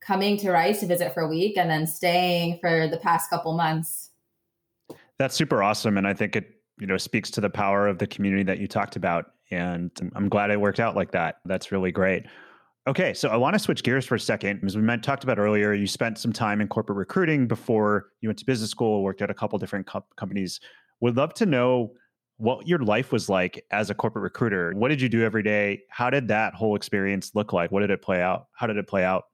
coming 0.00 0.36
to 0.38 0.50
Rice 0.50 0.80
to 0.80 0.86
visit 0.86 1.14
for 1.14 1.22
a 1.22 1.28
week 1.28 1.56
and 1.56 1.70
then 1.70 1.86
staying 1.86 2.58
for 2.60 2.88
the 2.88 2.98
past 2.98 3.30
couple 3.30 3.54
months. 3.54 4.10
That's 5.18 5.34
super 5.34 5.62
awesome. 5.62 5.96
And 5.96 6.06
I 6.06 6.12
think 6.12 6.36
it, 6.36 6.60
you 6.78 6.86
know, 6.86 6.98
speaks 6.98 7.30
to 7.32 7.40
the 7.40 7.50
power 7.50 7.86
of 7.86 7.98
the 7.98 8.06
community 8.06 8.42
that 8.44 8.58
you 8.58 8.68
talked 8.68 8.96
about. 8.96 9.26
And 9.50 9.90
I'm 10.14 10.28
glad 10.28 10.50
it 10.50 10.60
worked 10.60 10.80
out 10.80 10.94
like 10.94 11.12
that. 11.12 11.36
That's 11.46 11.72
really 11.72 11.92
great. 11.92 12.26
Okay, 12.86 13.14
so 13.14 13.30
I 13.30 13.36
want 13.36 13.54
to 13.54 13.58
switch 13.58 13.82
gears 13.82 14.04
for 14.04 14.14
a 14.14 14.20
second. 14.20 14.62
As 14.62 14.76
we 14.76 14.96
talked 14.98 15.24
about 15.24 15.38
earlier, 15.38 15.72
you 15.72 15.86
spent 15.86 16.18
some 16.18 16.34
time 16.34 16.60
in 16.60 16.68
corporate 16.68 16.98
recruiting 16.98 17.46
before 17.46 18.10
you 18.20 18.28
went 18.28 18.38
to 18.40 18.44
business 18.44 18.70
school, 18.70 19.02
worked 19.02 19.22
at 19.22 19.30
a 19.30 19.34
couple 19.34 19.58
different 19.58 19.86
co- 19.86 20.04
companies. 20.16 20.60
Would 21.00 21.16
love 21.16 21.32
to 21.34 21.46
know 21.46 21.92
what 22.36 22.68
your 22.68 22.80
life 22.80 23.10
was 23.10 23.30
like 23.30 23.64
as 23.70 23.88
a 23.88 23.94
corporate 23.94 24.22
recruiter. 24.22 24.72
What 24.74 24.88
did 24.88 25.00
you 25.00 25.08
do 25.08 25.22
every 25.22 25.42
day? 25.42 25.82
How 25.88 26.10
did 26.10 26.28
that 26.28 26.52
whole 26.52 26.76
experience 26.76 27.30
look 27.34 27.54
like? 27.54 27.72
What 27.72 27.80
did 27.80 27.90
it 27.90 28.02
play 28.02 28.20
out? 28.20 28.48
How 28.52 28.66
did 28.66 28.76
it 28.76 28.86
play 28.86 29.04
out? 29.04 29.24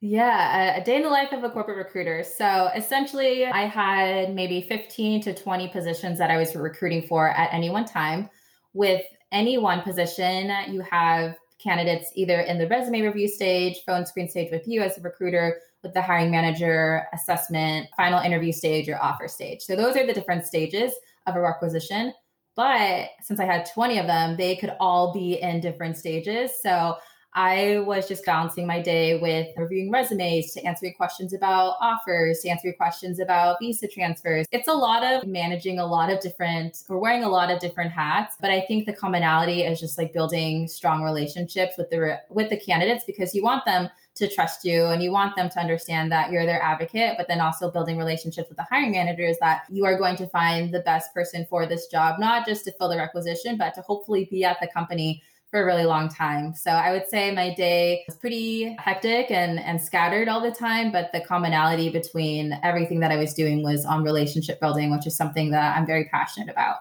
Yeah, 0.00 0.76
a 0.76 0.84
day 0.84 0.96
in 0.96 1.02
the 1.02 1.08
life 1.08 1.32
of 1.32 1.44
a 1.44 1.50
corporate 1.50 1.78
recruiter. 1.78 2.24
So 2.24 2.70
essentially, 2.74 3.46
I 3.46 3.66
had 3.66 4.34
maybe 4.34 4.62
15 4.62 5.22
to 5.22 5.34
20 5.34 5.68
positions 5.68 6.18
that 6.18 6.30
I 6.30 6.36
was 6.38 6.56
recruiting 6.56 7.06
for 7.06 7.30
at 7.30 7.52
any 7.52 7.70
one 7.70 7.84
time. 7.84 8.28
With 8.74 9.02
any 9.32 9.58
one 9.58 9.82
position, 9.82 10.52
you 10.68 10.80
have 10.80 11.36
candidates 11.58 12.10
either 12.14 12.40
in 12.40 12.58
the 12.58 12.68
resume 12.68 13.02
review 13.02 13.28
stage, 13.28 13.78
phone 13.86 14.06
screen 14.06 14.28
stage 14.28 14.50
with 14.50 14.66
you 14.66 14.82
as 14.82 14.98
a 14.98 15.00
recruiter, 15.00 15.60
with 15.82 15.94
the 15.94 16.02
hiring 16.02 16.30
manager, 16.30 17.06
assessment, 17.12 17.88
final 17.96 18.20
interview 18.20 18.52
stage, 18.52 18.88
or 18.88 19.00
offer 19.02 19.28
stage. 19.28 19.62
So 19.62 19.76
those 19.76 19.96
are 19.96 20.06
the 20.06 20.12
different 20.12 20.46
stages 20.46 20.92
of 21.26 21.36
a 21.36 21.40
requisition. 21.40 22.12
But 22.56 23.10
since 23.22 23.38
I 23.38 23.44
had 23.44 23.68
20 23.72 23.98
of 23.98 24.06
them, 24.06 24.36
they 24.36 24.56
could 24.56 24.74
all 24.80 25.12
be 25.12 25.40
in 25.40 25.60
different 25.60 25.96
stages. 25.96 26.52
So 26.62 26.96
I 27.36 27.80
was 27.80 28.08
just 28.08 28.24
balancing 28.24 28.66
my 28.66 28.80
day 28.80 29.20
with 29.20 29.48
reviewing 29.58 29.90
resumes 29.90 30.54
to 30.54 30.64
answering 30.64 30.94
questions 30.94 31.34
about 31.34 31.76
offers, 31.82 32.40
to 32.40 32.48
answering 32.48 32.72
questions 32.78 33.20
about 33.20 33.58
visa 33.60 33.86
transfers. 33.86 34.46
It's 34.52 34.68
a 34.68 34.72
lot 34.72 35.04
of 35.04 35.26
managing 35.26 35.78
a 35.78 35.84
lot 35.84 36.10
of 36.10 36.20
different, 36.20 36.82
or 36.88 36.98
wearing 36.98 37.24
a 37.24 37.28
lot 37.28 37.50
of 37.50 37.60
different 37.60 37.92
hats. 37.92 38.36
But 38.40 38.50
I 38.50 38.62
think 38.62 38.86
the 38.86 38.94
commonality 38.94 39.64
is 39.64 39.78
just 39.78 39.98
like 39.98 40.14
building 40.14 40.66
strong 40.66 41.02
relationships 41.02 41.74
with 41.76 41.90
the 41.90 42.18
with 42.30 42.48
the 42.48 42.56
candidates 42.56 43.04
because 43.04 43.34
you 43.34 43.42
want 43.42 43.66
them 43.66 43.90
to 44.14 44.28
trust 44.34 44.64
you 44.64 44.86
and 44.86 45.02
you 45.02 45.12
want 45.12 45.36
them 45.36 45.50
to 45.50 45.60
understand 45.60 46.10
that 46.10 46.32
you're 46.32 46.46
their 46.46 46.62
advocate, 46.62 47.18
but 47.18 47.28
then 47.28 47.42
also 47.42 47.70
building 47.70 47.98
relationships 47.98 48.48
with 48.48 48.56
the 48.56 48.64
hiring 48.70 48.92
managers 48.92 49.36
that 49.40 49.64
you 49.68 49.84
are 49.84 49.98
going 49.98 50.16
to 50.16 50.26
find 50.28 50.72
the 50.72 50.80
best 50.80 51.12
person 51.12 51.46
for 51.50 51.66
this 51.66 51.86
job, 51.88 52.18
not 52.18 52.46
just 52.46 52.64
to 52.64 52.72
fill 52.72 52.88
the 52.88 52.96
requisition, 52.96 53.58
but 53.58 53.74
to 53.74 53.82
hopefully 53.82 54.26
be 54.30 54.42
at 54.42 54.58
the 54.58 54.68
company 54.68 55.22
for 55.50 55.62
a 55.62 55.64
really 55.64 55.84
long 55.84 56.08
time. 56.08 56.54
So 56.54 56.70
I 56.70 56.92
would 56.92 57.08
say 57.08 57.32
my 57.32 57.54
day 57.54 58.04
was 58.08 58.16
pretty 58.16 58.76
hectic 58.78 59.30
and, 59.30 59.60
and 59.60 59.80
scattered 59.80 60.28
all 60.28 60.40
the 60.40 60.50
time, 60.50 60.90
but 60.90 61.12
the 61.12 61.20
commonality 61.20 61.88
between 61.88 62.58
everything 62.62 63.00
that 63.00 63.12
I 63.12 63.16
was 63.16 63.32
doing 63.32 63.62
was 63.62 63.84
on 63.84 64.02
relationship 64.02 64.60
building, 64.60 64.90
which 64.90 65.06
is 65.06 65.16
something 65.16 65.50
that 65.52 65.76
I'm 65.76 65.86
very 65.86 66.06
passionate 66.06 66.50
about. 66.50 66.78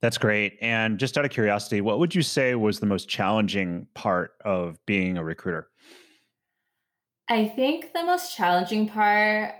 That's 0.00 0.16
great. 0.16 0.56
And 0.62 0.98
just 0.98 1.18
out 1.18 1.24
of 1.24 1.30
curiosity, 1.30 1.80
what 1.80 1.98
would 1.98 2.14
you 2.14 2.22
say 2.22 2.54
was 2.54 2.80
the 2.80 2.86
most 2.86 3.08
challenging 3.08 3.86
part 3.94 4.32
of 4.44 4.78
being 4.86 5.18
a 5.18 5.24
recruiter? 5.24 5.68
I 7.28 7.48
think 7.48 7.92
the 7.92 8.02
most 8.02 8.34
challenging 8.34 8.88
part 8.88 9.54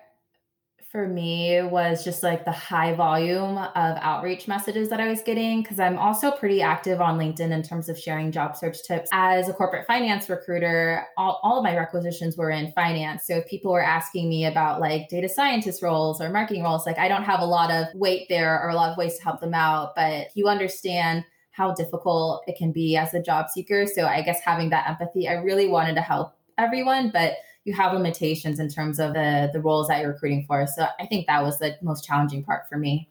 for 0.91 1.07
me 1.07 1.63
was 1.63 2.03
just 2.03 2.25
like 2.25 2.45
the 2.45 2.51
high 2.51 2.93
volume 2.93 3.57
of 3.57 3.97
outreach 4.01 4.49
messages 4.49 4.89
that 4.89 4.99
I 4.99 5.09
was 5.09 5.23
getting 5.23 5.63
because 5.63 5.79
I'm 5.79 5.97
also 5.97 6.33
pretty 6.33 6.63
active 6.63 7.01
on 7.01 7.17
LinkedIn 7.17 7.53
in 7.53 7.63
terms 7.63 7.89
of 7.89 7.97
sharing 7.97 8.33
job 8.33 8.57
search 8.57 8.83
tips. 8.83 9.09
As 9.13 9.49
a 9.49 9.53
corporate 9.53 9.87
finance 9.87 10.29
recruiter, 10.29 11.07
all, 11.17 11.39
all 11.45 11.59
of 11.59 11.63
my 11.63 11.77
requisitions 11.77 12.37
were 12.37 12.51
in 12.51 12.73
finance. 12.73 13.25
So 13.25 13.37
if 13.37 13.47
people 13.47 13.71
were 13.71 13.85
asking 13.85 14.29
me 14.29 14.47
about 14.47 14.81
like 14.81 15.09
data 15.09 15.29
scientist 15.29 15.81
roles 15.81 16.21
or 16.21 16.29
marketing 16.29 16.65
roles, 16.65 16.87
like 16.87 16.99
I 16.99 17.07
don't 17.07 17.23
have 17.23 17.39
a 17.39 17.47
lot 17.47 17.71
of 17.71 17.87
weight 17.95 18.27
there 18.29 18.61
or 18.61 18.71
a 18.71 18.75
lot 18.75 18.91
of 18.91 18.99
ways 18.99 19.17
to 19.19 19.23
help 19.23 19.41
them 19.41 19.55
out, 19.55 19.95
but 19.95 20.29
you 20.35 20.49
understand 20.49 21.25
how 21.53 21.73
difficult 21.73 22.43
it 22.49 22.57
can 22.57 22.73
be 22.73 22.97
as 22.97 23.15
a 23.15 23.23
job 23.23 23.49
seeker. 23.49 23.87
So 23.87 24.07
I 24.07 24.23
guess 24.23 24.41
having 24.41 24.71
that 24.71 24.89
empathy, 24.89 25.29
I 25.29 25.35
really 25.35 25.69
wanted 25.69 25.95
to 25.95 26.01
help 26.01 26.35
everyone, 26.59 27.11
but 27.13 27.35
you 27.65 27.75
have 27.75 27.93
limitations 27.93 28.59
in 28.59 28.69
terms 28.69 28.99
of 28.99 29.15
the 29.15 29.51
the 29.53 29.61
roles 29.61 29.89
that 29.89 30.01
you're 30.01 30.13
recruiting 30.13 30.45
for. 30.47 30.67
So 30.67 30.87
I 30.99 31.07
think 31.07 31.27
that 31.27 31.43
was 31.43 31.59
the 31.59 31.77
most 31.83 32.05
challenging 32.05 32.43
part 32.43 32.69
for 32.69 32.79
me. 32.79 33.09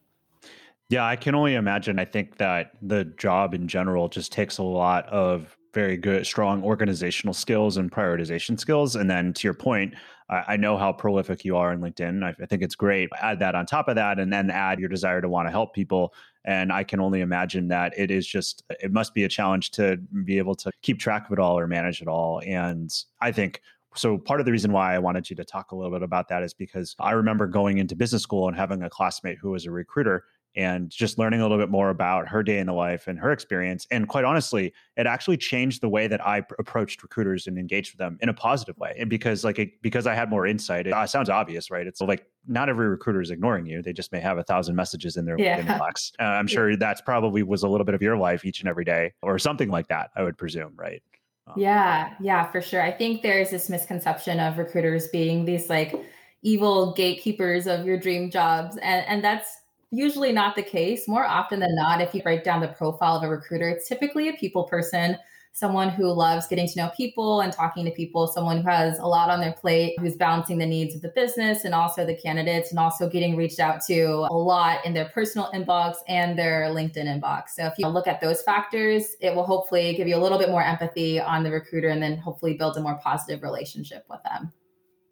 Yeah, 0.89 1.05
I 1.05 1.15
can 1.15 1.35
only 1.35 1.53
imagine. 1.53 1.99
I 1.99 2.05
think 2.05 2.37
that 2.37 2.71
the 2.81 3.05
job 3.05 3.53
in 3.53 3.67
general 3.67 4.09
just 4.09 4.31
takes 4.31 4.57
a 4.57 4.63
lot 4.63 5.05
of 5.07 5.55
very 5.73 5.97
good, 5.97 6.25
strong 6.25 6.63
organizational 6.63 7.33
skills 7.33 7.77
and 7.77 7.91
prioritization 7.91 8.59
skills. 8.59 8.95
And 8.95 9.09
then 9.09 9.33
to 9.33 9.47
your 9.47 9.53
point, 9.53 9.93
I, 10.29 10.43
I 10.49 10.57
know 10.57 10.77
how 10.77 10.91
prolific 10.91 11.45
you 11.45 11.57
are 11.57 11.71
in 11.71 11.79
LinkedIn. 11.79 12.23
I, 12.23 12.35
I, 12.41 12.45
think 12.47 12.63
it's 12.63 12.75
great. 12.75 13.09
Add 13.21 13.39
that 13.39 13.53
on 13.53 13.67
top 13.67 13.87
of 13.87 13.95
that, 13.95 14.19
and 14.19 14.33
then 14.33 14.49
add 14.49 14.79
your 14.79 14.89
desire 14.89 15.21
to 15.21 15.29
want 15.29 15.47
to 15.47 15.51
help 15.51 15.75
people. 15.75 16.13
And 16.45 16.71
I 16.71 16.83
can 16.83 16.99
only 16.99 17.21
imagine 17.21 17.67
that 17.67 17.93
it 17.97 18.09
is 18.09 18.25
just, 18.25 18.63
it 18.81 18.91
must 18.91 19.13
be 19.13 19.25
a 19.25 19.29
challenge 19.29 19.71
to 19.71 19.97
be 20.23 20.37
able 20.37 20.55
to 20.55 20.71
keep 20.81 20.99
track 20.99 21.27
of 21.27 21.33
it 21.33 21.39
all 21.39 21.59
or 21.59 21.67
manage 21.67 22.01
it 22.01 22.07
all. 22.07 22.41
And 22.45 22.91
I 23.21 23.31
think 23.31 23.61
so 23.95 24.17
part 24.17 24.39
of 24.39 24.45
the 24.45 24.51
reason 24.51 24.71
why 24.71 24.93
I 24.93 24.99
wanted 24.99 25.29
you 25.29 25.35
to 25.37 25.45
talk 25.45 25.71
a 25.71 25.75
little 25.75 25.91
bit 25.91 26.03
about 26.03 26.27
that 26.29 26.43
is 26.43 26.53
because 26.53 26.95
I 26.99 27.11
remember 27.11 27.47
going 27.47 27.77
into 27.77 27.95
business 27.95 28.21
school 28.21 28.47
and 28.47 28.55
having 28.55 28.83
a 28.83 28.89
classmate 28.89 29.37
who 29.39 29.51
was 29.51 29.65
a 29.65 29.71
recruiter 29.71 30.25
and 30.55 30.89
just 30.89 31.17
learning 31.17 31.39
a 31.39 31.43
little 31.43 31.57
bit 31.57 31.69
more 31.69 31.89
about 31.89 32.27
her 32.27 32.41
day 32.41 32.57
in 32.57 32.67
the 32.67 32.73
life 32.73 33.07
and 33.07 33.19
her 33.19 33.31
experience. 33.31 33.85
And 33.91 34.07
quite 34.07 34.25
honestly, 34.25 34.73
it 34.97 35.05
actually 35.05 35.37
changed 35.37 35.81
the 35.81 35.89
way 35.89 36.07
that 36.07 36.25
I 36.25 36.41
pr- 36.41 36.55
approached 36.57 37.03
recruiters 37.03 37.47
and 37.47 37.57
engaged 37.57 37.93
with 37.93 37.99
them 37.99 38.17
in 38.21 38.29
a 38.29 38.33
positive 38.33 38.77
way. 38.77 38.95
And 38.97 39.09
because 39.09 39.43
like 39.43 39.59
it, 39.59 39.81
because 39.81 40.07
I 40.07 40.15
had 40.15 40.29
more 40.29 40.47
insight, 40.47 40.87
it 40.87 40.93
uh, 40.93 41.05
sounds 41.05 41.29
obvious, 41.29 41.69
right? 41.69 41.85
It's 41.85 42.01
like 42.01 42.25
not 42.47 42.67
every 42.67 42.87
recruiter 42.87 43.21
is 43.21 43.29
ignoring 43.29 43.67
you. 43.67 43.81
They 43.81 43.93
just 43.93 44.11
may 44.11 44.19
have 44.19 44.37
a 44.37 44.43
thousand 44.43 44.75
messages 44.75 45.17
in 45.17 45.25
their 45.25 45.39
yeah. 45.39 45.61
inbox. 45.61 46.11
Uh, 46.19 46.23
I'm 46.23 46.47
sure 46.47 46.75
that's 46.75 47.01
probably 47.01 47.43
was 47.43 47.63
a 47.63 47.67
little 47.67 47.85
bit 47.85 47.95
of 47.95 48.01
your 48.01 48.17
life 48.17 48.43
each 48.43 48.59
and 48.59 48.67
every 48.67 48.83
day, 48.83 49.13
or 49.21 49.39
something 49.39 49.69
like 49.69 49.87
that. 49.87 50.09
I 50.15 50.23
would 50.23 50.37
presume, 50.37 50.73
right? 50.75 51.01
Um, 51.49 51.55
yeah, 51.59 52.13
yeah, 52.19 52.51
for 52.51 52.61
sure. 52.61 52.81
I 52.81 52.91
think 52.91 53.21
there's 53.21 53.49
this 53.49 53.69
misconception 53.69 54.39
of 54.39 54.57
recruiters 54.57 55.07
being 55.07 55.45
these 55.45 55.69
like 55.69 55.95
evil 56.41 56.93
gatekeepers 56.93 57.67
of 57.67 57.85
your 57.85 57.97
dream 57.97 58.29
jobs. 58.29 58.77
And 58.77 59.05
and 59.07 59.23
that's 59.23 59.49
usually 59.91 60.31
not 60.31 60.55
the 60.55 60.63
case. 60.63 61.07
More 61.07 61.25
often 61.25 61.59
than 61.59 61.75
not, 61.75 62.01
if 62.01 62.13
you 62.13 62.21
break 62.21 62.43
down 62.43 62.61
the 62.61 62.67
profile 62.67 63.17
of 63.17 63.23
a 63.23 63.29
recruiter, 63.29 63.69
it's 63.69 63.87
typically 63.87 64.29
a 64.29 64.33
people 64.33 64.63
person 64.65 65.17
someone 65.51 65.89
who 65.89 66.11
loves 66.11 66.47
getting 66.47 66.67
to 66.67 66.77
know 66.77 66.89
people 66.95 67.41
and 67.41 67.51
talking 67.51 67.83
to 67.85 67.91
people, 67.91 68.27
someone 68.27 68.61
who 68.61 68.69
has 68.69 68.97
a 68.99 69.05
lot 69.05 69.29
on 69.29 69.41
their 69.41 69.51
plate, 69.53 69.95
who's 69.99 70.15
balancing 70.15 70.57
the 70.57 70.65
needs 70.65 70.95
of 70.95 71.01
the 71.01 71.09
business 71.09 71.65
and 71.65 71.75
also 71.75 72.05
the 72.05 72.15
candidates, 72.15 72.69
and 72.69 72.79
also 72.79 73.09
getting 73.09 73.35
reached 73.35 73.59
out 73.59 73.81
to 73.85 74.27
a 74.29 74.37
lot 74.37 74.85
in 74.85 74.93
their 74.93 75.05
personal 75.09 75.49
inbox 75.53 75.95
and 76.07 76.37
their 76.37 76.67
LinkedIn 76.69 77.05
inbox. 77.05 77.49
So 77.55 77.65
if 77.65 77.73
you 77.77 77.87
look 77.87 78.07
at 78.07 78.21
those 78.21 78.41
factors, 78.41 79.15
it 79.19 79.35
will 79.35 79.45
hopefully 79.45 79.95
give 79.95 80.07
you 80.07 80.15
a 80.15 80.21
little 80.21 80.37
bit 80.37 80.49
more 80.49 80.63
empathy 80.63 81.19
on 81.19 81.43
the 81.43 81.51
recruiter 81.51 81.89
and 81.89 82.01
then 82.01 82.17
hopefully 82.17 82.53
build 82.53 82.77
a 82.77 82.81
more 82.81 82.99
positive 83.03 83.43
relationship 83.43 84.05
with 84.09 84.21
them. 84.23 84.53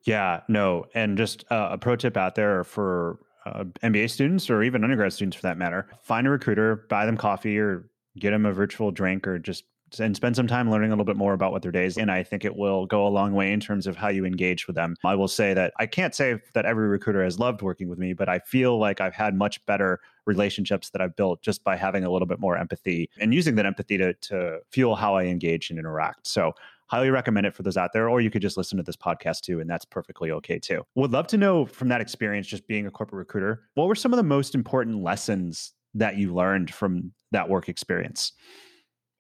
Yeah, 0.06 0.42
no. 0.48 0.86
And 0.96 1.18
just 1.18 1.44
uh, 1.52 1.70
a 1.72 1.78
pro 1.78 1.98
tip 1.98 2.16
out 2.16 2.36
there 2.36 2.64
for 2.64 3.20
uh, 3.46 3.66
MBA 3.84 4.10
students 4.10 4.50
or 4.50 4.64
even 4.64 4.84
undergrad 4.84 5.12
students 5.12 5.36
for 5.36 5.44
that 5.44 5.58
matter 5.58 5.88
find 6.02 6.26
a 6.26 6.30
recruiter, 6.30 6.86
buy 6.90 7.06
them 7.06 7.18
coffee 7.18 7.58
or 7.58 7.90
get 8.18 8.32
them 8.32 8.46
a 8.46 8.54
virtual 8.54 8.92
drink 8.92 9.28
or 9.28 9.38
just 9.38 9.66
and 10.00 10.16
spend 10.16 10.36
some 10.36 10.48
time 10.48 10.70
learning 10.70 10.92
a 10.92 10.94
little 10.94 11.06
bit 11.06 11.16
more 11.16 11.34
about 11.34 11.52
what 11.52 11.62
their 11.62 11.72
days 11.72 11.98
and 11.98 12.12
i 12.12 12.24
think 12.24 12.44
it 12.44 12.56
will 12.56 12.86
go 12.86 13.08
a 13.08 13.10
long 13.10 13.34
way 13.34 13.52
in 13.52 13.60
terms 13.60 13.88
of 13.88 13.96
how 13.96 14.08
you 14.10 14.26
engage 14.26 14.68
with 14.68 14.76
them. 14.76 14.96
I 15.04 15.16
will 15.16 15.28
say 15.28 15.54
that 15.54 15.74
i 15.78 15.86
can't 15.86 16.14
say 16.14 16.40
that 16.54 16.66
every 16.66 16.88
recruiter 16.88 17.24
has 17.24 17.40
loved 17.40 17.62
working 17.62 17.90
with 17.90 18.00
me 18.00 18.14
but 18.14 18.30
i 18.30 18.40
feel 18.40 18.78
like 18.80 19.02
i've 19.02 19.14
had 19.14 19.36
much 19.36 19.66
better 19.66 20.00
relationships 20.26 20.90
that 20.90 21.02
i've 21.02 21.16
built 21.16 21.42
just 21.42 21.64
by 21.64 21.76
having 21.76 22.04
a 22.04 22.12
little 22.12 22.26
bit 22.26 22.40
more 22.40 22.58
empathy 22.58 23.10
and 23.20 23.34
using 23.34 23.56
that 23.56 23.66
empathy 23.66 23.98
to, 23.98 24.14
to 24.16 24.60
fuel 24.72 24.96
how 24.96 25.16
i 25.16 25.24
engage 25.24 25.70
and 25.70 25.80
interact. 25.80 26.28
So 26.28 26.54
highly 26.88 27.10
recommend 27.10 27.46
it 27.46 27.54
for 27.54 27.64
those 27.64 27.78
out 27.78 27.92
there 27.94 28.10
or 28.10 28.22
you 28.22 28.30
could 28.30 28.42
just 28.42 28.58
listen 28.58 28.78
to 28.78 28.84
this 28.84 28.96
podcast 28.96 29.42
too 29.42 29.60
and 29.60 29.70
that's 29.70 29.86
perfectly 29.86 30.32
okay 30.32 30.58
too. 30.58 30.84
Would 30.96 31.12
love 31.12 31.28
to 31.28 31.38
know 31.38 31.66
from 31.66 31.90
that 31.90 32.02
experience 32.02 32.48
just 32.48 32.68
being 32.68 32.88
a 32.88 32.92
corporate 32.92 33.20
recruiter 33.20 33.64
what 33.76 33.88
were 33.88 33.96
some 33.96 34.14
of 34.14 34.18
the 34.18 34.24
most 34.24 34.56
important 34.56 35.04
lessons 35.04 35.74
that 35.94 36.18
you 36.18 36.34
learned 36.34 36.74
from 36.74 37.12
that 37.32 37.50
work 37.50 37.70
experience 37.70 38.32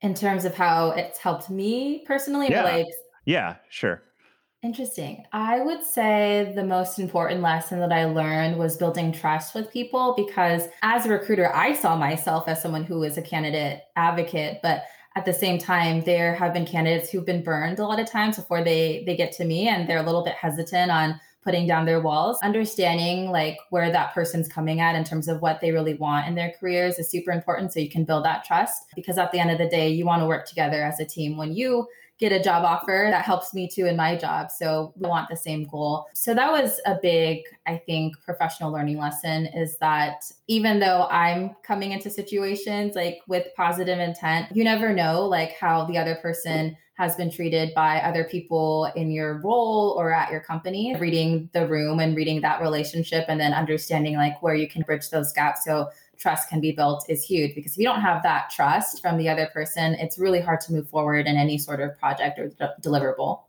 in 0.02 0.14
terms 0.14 0.46
of 0.46 0.54
how 0.54 0.92
it's 0.92 1.20
helped 1.20 1.50
me 1.50 2.04
personally 2.06 2.48
yeah. 2.50 2.64
like 2.64 2.88
yeah 3.26 3.56
sure 3.70 4.04
interesting 4.64 5.24
i 5.34 5.60
would 5.60 5.84
say 5.84 6.52
the 6.56 6.64
most 6.64 7.00
important 7.00 7.42
lesson 7.42 7.80
that 7.80 7.92
i 7.92 8.06
learned 8.06 8.58
was 8.58 8.78
building 8.78 9.12
trust 9.12 9.54
with 9.54 9.72
people 9.72 10.14
because 10.18 10.64
as 10.82 11.06
a 11.06 11.10
recruiter 11.10 11.54
i 11.56 11.74
saw 11.74 11.96
myself 11.96 12.48
as 12.48 12.62
someone 12.62 12.84
who 12.84 13.04
is 13.04 13.18
a 13.18 13.22
candidate 13.22 13.82
advocate 13.96 14.60
but 14.62 14.84
at 15.16 15.26
the 15.26 15.34
same 15.34 15.58
time 15.58 16.02
there 16.02 16.36
have 16.36 16.54
been 16.54 16.66
candidates 16.66 17.10
who've 17.10 17.26
been 17.26 17.44
burned 17.44 17.80
a 17.80 17.86
lot 17.86 18.00
of 18.00 18.10
times 18.10 18.36
before 18.36 18.64
they 18.64 19.04
they 19.06 19.16
get 19.16 19.32
to 19.32 19.46
me 19.46 19.68
and 19.68 19.88
they're 19.88 19.98
a 19.98 20.04
little 20.04 20.24
bit 20.24 20.34
hesitant 20.34 20.92
on 20.92 21.20
putting 21.48 21.66
down 21.66 21.86
their 21.86 22.02
walls, 22.02 22.38
understanding 22.44 23.32
like 23.32 23.58
where 23.70 23.90
that 23.90 24.14
person's 24.14 24.50
coming 24.50 24.82
at 24.82 24.96
in 24.96 25.06
terms 25.06 25.30
of 25.30 25.42
what 25.42 25.62
they 25.62 25.72
really 25.72 25.94
want 25.94 26.28
in 26.28 26.36
their 26.36 26.54
careers 26.60 27.00
is 27.00 27.10
super 27.10 27.32
important 27.32 27.72
so 27.72 27.80
you 27.80 27.90
can 27.90 28.04
build 28.04 28.26
that 28.26 28.44
trust 28.44 28.84
because 28.98 29.18
at 29.18 29.32
the 29.32 29.40
end 29.40 29.50
of 29.50 29.58
the 29.58 29.70
day 29.70 29.88
you 29.88 30.04
want 30.04 30.22
to 30.22 30.26
work 30.26 30.46
together 30.46 30.84
as 30.84 31.00
a 31.00 31.06
team 31.06 31.38
when 31.38 31.54
you 31.54 31.88
get 32.20 32.32
a 32.32 32.42
job 32.42 32.64
offer 32.64 33.08
that 33.12 33.24
helps 33.24 33.54
me 33.54 33.68
too 33.68 33.86
in 33.86 33.96
my 33.96 34.16
job. 34.16 34.50
So 34.52 34.94
we 34.96 35.08
want 35.08 35.30
the 35.30 35.38
same 35.38 35.66
goal. 35.66 36.08
So 36.14 36.34
that 36.34 36.52
was 36.52 36.80
a 36.86 36.98
big 37.02 37.44
i 37.66 37.78
think 37.86 38.16
professional 38.24 38.72
learning 38.72 38.98
lesson 38.98 39.46
is 39.48 39.78
that 39.78 40.32
even 40.48 40.80
though 40.80 41.08
i'm 41.10 41.56
coming 41.64 41.92
into 41.92 42.10
situations 42.10 42.96
like 42.96 43.20
with 43.28 43.48
positive 43.56 44.00
intent 44.00 44.48
you 44.56 44.64
never 44.64 44.94
know 44.94 45.26
like 45.26 45.54
how 45.60 45.86
the 45.86 45.98
other 45.98 46.16
person 46.16 46.76
has 46.98 47.16
been 47.16 47.30
treated 47.30 47.74
by 47.76 48.00
other 48.00 48.24
people 48.24 48.92
in 48.96 49.12
your 49.12 49.40
role 49.42 49.96
or 50.00 50.12
at 50.12 50.32
your 50.32 50.42
company. 50.42 50.96
Reading 50.98 51.48
the 51.54 51.68
room 51.68 52.00
and 52.00 52.16
reading 52.16 52.42
that 52.42 52.60
relationship 52.60 53.26
and 53.28 53.40
then 53.40 53.54
understanding 53.54 54.16
like 54.16 54.42
where 54.42 54.56
you 54.56 54.68
can 54.68 54.82
bridge 54.82 55.12
those 55.12 55.32
gaps. 55.32 55.64
So 55.64 55.90
trust 56.20 56.50
can 56.50 56.60
be 56.60 56.72
built 56.72 57.06
is 57.10 57.24
huge 57.24 57.56
because 57.56 57.74
if 57.74 57.78
you 57.78 57.84
don't 57.84 58.02
have 58.02 58.24
that 58.24 58.50
trust 58.50 59.02
from 59.02 59.18
the 59.18 59.30
other 59.30 59.48
person 59.48 59.94
it's 59.96 60.18
really 60.18 60.42
hard 60.42 60.60
to 60.62 60.74
move 60.74 60.90
forward 60.90 61.28
in 61.28 61.36
any 61.36 61.58
sort 61.58 61.80
of 61.80 61.98
project 62.00 62.40
or 62.40 62.50
de- 62.50 62.76
deliverable. 62.82 63.42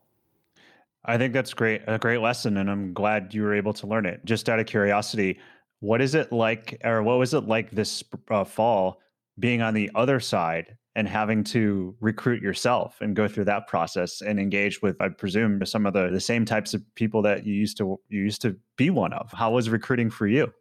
I 1.05 1.17
think 1.17 1.33
that's 1.33 1.55
great 1.55 1.83
a 1.87 1.99
great 1.99 2.19
lesson 2.19 2.57
and 2.57 2.71
i'm 2.71 2.93
glad 2.93 3.35
you 3.35 3.43
were 3.43 3.55
able 3.55 3.73
to 3.75 3.87
learn 3.87 4.07
it. 4.07 4.25
Just 4.25 4.49
out 4.49 4.59
of 4.59 4.67
curiosity 4.67 5.39
what 5.81 6.01
is 6.01 6.15
it 6.15 6.33
like 6.33 6.81
or 6.85 7.03
what 7.03 7.19
was 7.19 7.35
it 7.35 7.45
like 7.45 7.71
this 7.71 8.03
uh, 8.31 8.45
fall 8.45 9.01
being 9.39 9.63
on 9.63 9.75
the 9.75 9.91
other 9.95 10.19
side 10.21 10.77
and 10.97 11.07
having 11.09 11.45
to 11.45 11.95
recruit 12.01 12.43
yourself 12.43 13.01
and 13.01 13.15
go 13.15 13.29
through 13.29 13.45
that 13.45 13.69
process 13.69 14.21
and 14.21 14.41
engage 14.41 14.83
with 14.83 15.01
i 15.01 15.09
presume 15.09 15.65
some 15.65 15.87
of 15.87 15.93
the, 15.93 16.11
the 16.11 16.21
same 16.21 16.45
types 16.45 16.75
of 16.75 16.83
people 16.97 17.23
that 17.23 17.47
you 17.47 17.55
used 17.55 17.77
to 17.77 17.99
you 18.09 18.21
used 18.21 18.43
to 18.43 18.57
be 18.77 18.91
one 18.91 19.13
of? 19.13 19.31
How 19.33 19.51
was 19.51 19.69
recruiting 19.69 20.09
for 20.09 20.27
you 20.27 20.53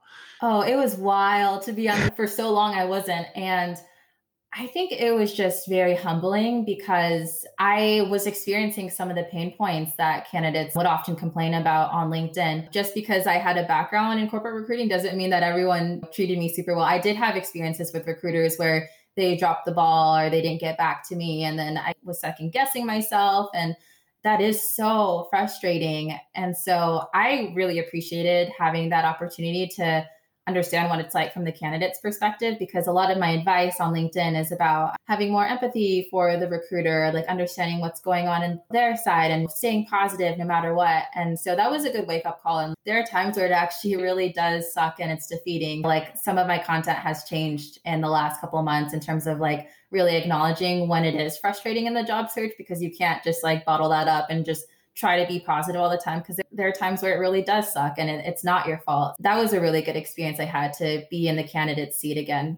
oh 0.42 0.62
it 0.62 0.76
was 0.76 0.96
wild 0.96 1.62
to 1.62 1.74
be 1.74 1.90
on 1.90 2.12
for 2.12 2.28
so 2.28 2.52
long 2.52 2.74
i 2.74 2.86
wasn't 2.86 3.28
and 3.36 3.78
i 4.54 4.68
think 4.68 4.92
it 4.92 5.12
was 5.12 5.34
just 5.34 5.68
very 5.68 5.96
humbling 5.96 6.66
because 6.66 7.46
i 7.60 8.06
was 8.10 8.28
experiencing 8.28 8.90
some 8.90 9.10
of 9.10 9.16
the 9.16 9.24
pain 9.24 9.56
points 9.58 9.96
that 9.98 10.30
candidates 10.30 10.76
would 10.76 10.86
often 10.86 11.16
complain 11.16 11.54
about 11.54 11.92
on 11.92 12.10
linkedin 12.10 12.72
just 12.72 12.94
because 12.94 13.28
i 13.28 13.34
had 13.34 13.58
a 13.58 13.68
background 13.68 14.20
in 14.20 14.30
corporate 14.30 14.56
recruiting 14.56 14.88
doesn't 14.88 15.18
mean 15.18 15.30
that 15.30 15.44
everyone 15.44 16.02
treated 16.14 16.38
me 16.38 16.54
super 16.54 16.76
well 16.76 16.86
i 16.86 17.00
did 17.00 17.16
have 17.16 17.36
experiences 17.36 17.92
with 17.94 18.06
recruiters 18.08 18.58
where 18.58 18.90
they 19.18 19.36
dropped 19.36 19.66
the 19.66 19.74
ball 19.74 20.16
or 20.16 20.30
they 20.30 20.42
didn't 20.42 20.62
get 20.62 20.78
back 20.78 21.06
to 21.10 21.16
me. 21.16 21.44
And 21.44 21.60
then 21.60 21.78
I 21.78 21.94
was 22.04 22.22
second 22.22 22.54
guessing 22.54 22.86
myself. 22.86 23.50
And 23.54 23.76
that 24.24 24.42
is 24.42 24.76
so 24.76 25.28
frustrating. 25.30 26.18
And 26.36 26.56
so 26.56 27.08
I 27.14 27.54
really 27.56 27.80
appreciated 27.80 28.52
having 28.58 28.90
that 28.90 29.06
opportunity 29.06 29.68
to 29.76 30.06
understand 30.48 30.90
what 30.90 31.00
it's 31.00 31.14
like 31.14 31.34
from 31.34 31.44
the 31.44 31.52
candidate's 31.52 32.00
perspective 32.00 32.58
because 32.58 32.88
a 32.88 32.92
lot 32.92 33.12
of 33.12 33.18
my 33.18 33.32
advice 33.32 33.80
on 33.80 33.94
LinkedIn 33.94 34.40
is 34.40 34.52
about 34.52 34.96
having 35.06 35.32
more 35.32 35.46
empathy 35.46 36.08
for 36.10 36.38
the 36.38 36.48
recruiter, 36.48 37.12
like 37.14 37.26
understanding 37.28 37.80
what's 37.80 38.00
going 38.00 38.28
on 38.28 38.42
in 38.42 38.60
their 38.72 38.96
side 38.96 39.30
and 39.30 39.52
staying 39.52 39.86
positive 39.86 40.38
no 40.38 40.46
matter 40.46 40.74
what. 40.74 41.04
And 41.16 41.38
so 41.38 41.56
that 41.56 41.70
was 41.70 41.84
a 41.84 41.92
good 41.92 42.08
wake 42.08 42.26
up 42.26 42.42
call. 42.42 42.60
And 42.60 42.76
there 42.86 43.00
are 43.00 43.06
times 43.06 43.36
where 43.36 43.46
it 43.46 43.52
actually 43.52 43.98
really 43.98 44.32
does 44.32 44.74
suck 44.74 44.96
and 45.00 45.12
it's 45.12 45.28
defeating. 45.28 45.82
Like 45.82 46.18
some 46.18 46.38
of 46.38 46.48
my 46.48 46.60
content 46.60 46.98
has 46.98 47.26
changed 47.26 47.80
in 47.86 48.02
the 48.02 48.10
last 48.10 48.40
couple 48.40 48.62
months 48.64 48.94
in 48.94 49.02
terms 49.02 49.28
of 49.28 49.40
like 49.40 49.68
really 49.92 50.16
acknowledging 50.16 50.88
when 50.88 51.06
it 51.06 51.16
is 51.16 51.38
frustrating 51.38 51.86
in 51.86 51.94
the 51.94 52.04
job 52.04 52.30
search 52.30 52.52
because 52.58 52.82
you 52.82 52.92
can't 52.92 53.24
just 53.24 53.44
like 53.44 53.66
bottle 53.66 53.90
that 53.90 54.08
up 54.08 54.28
and 54.30 54.46
just 54.46 54.66
try 54.96 55.22
to 55.22 55.28
be 55.28 55.40
positive 55.40 55.80
all 55.80 55.90
the 55.90 55.98
time 55.98 56.20
because 56.20 56.40
there 56.52 56.68
are 56.68 56.72
times 56.72 57.02
where 57.02 57.16
it 57.16 57.20
really 57.20 57.42
does 57.42 57.72
suck 57.72 57.96
and 57.98 58.10
it, 58.10 58.26
it's 58.26 58.44
not 58.44 58.68
your 58.68 58.80
fault. 58.80 59.16
That 59.20 59.38
was 59.38 59.54
a 59.54 59.62
really 59.62 59.82
good 59.82 59.96
experience 59.96 60.40
I 60.40 60.46
had 60.46 60.74
to 60.74 61.06
be 61.10 61.28
in 61.28 61.36
the 61.36 61.44
candidate 61.44 61.94
seat 61.94 62.18
again. 62.18 62.58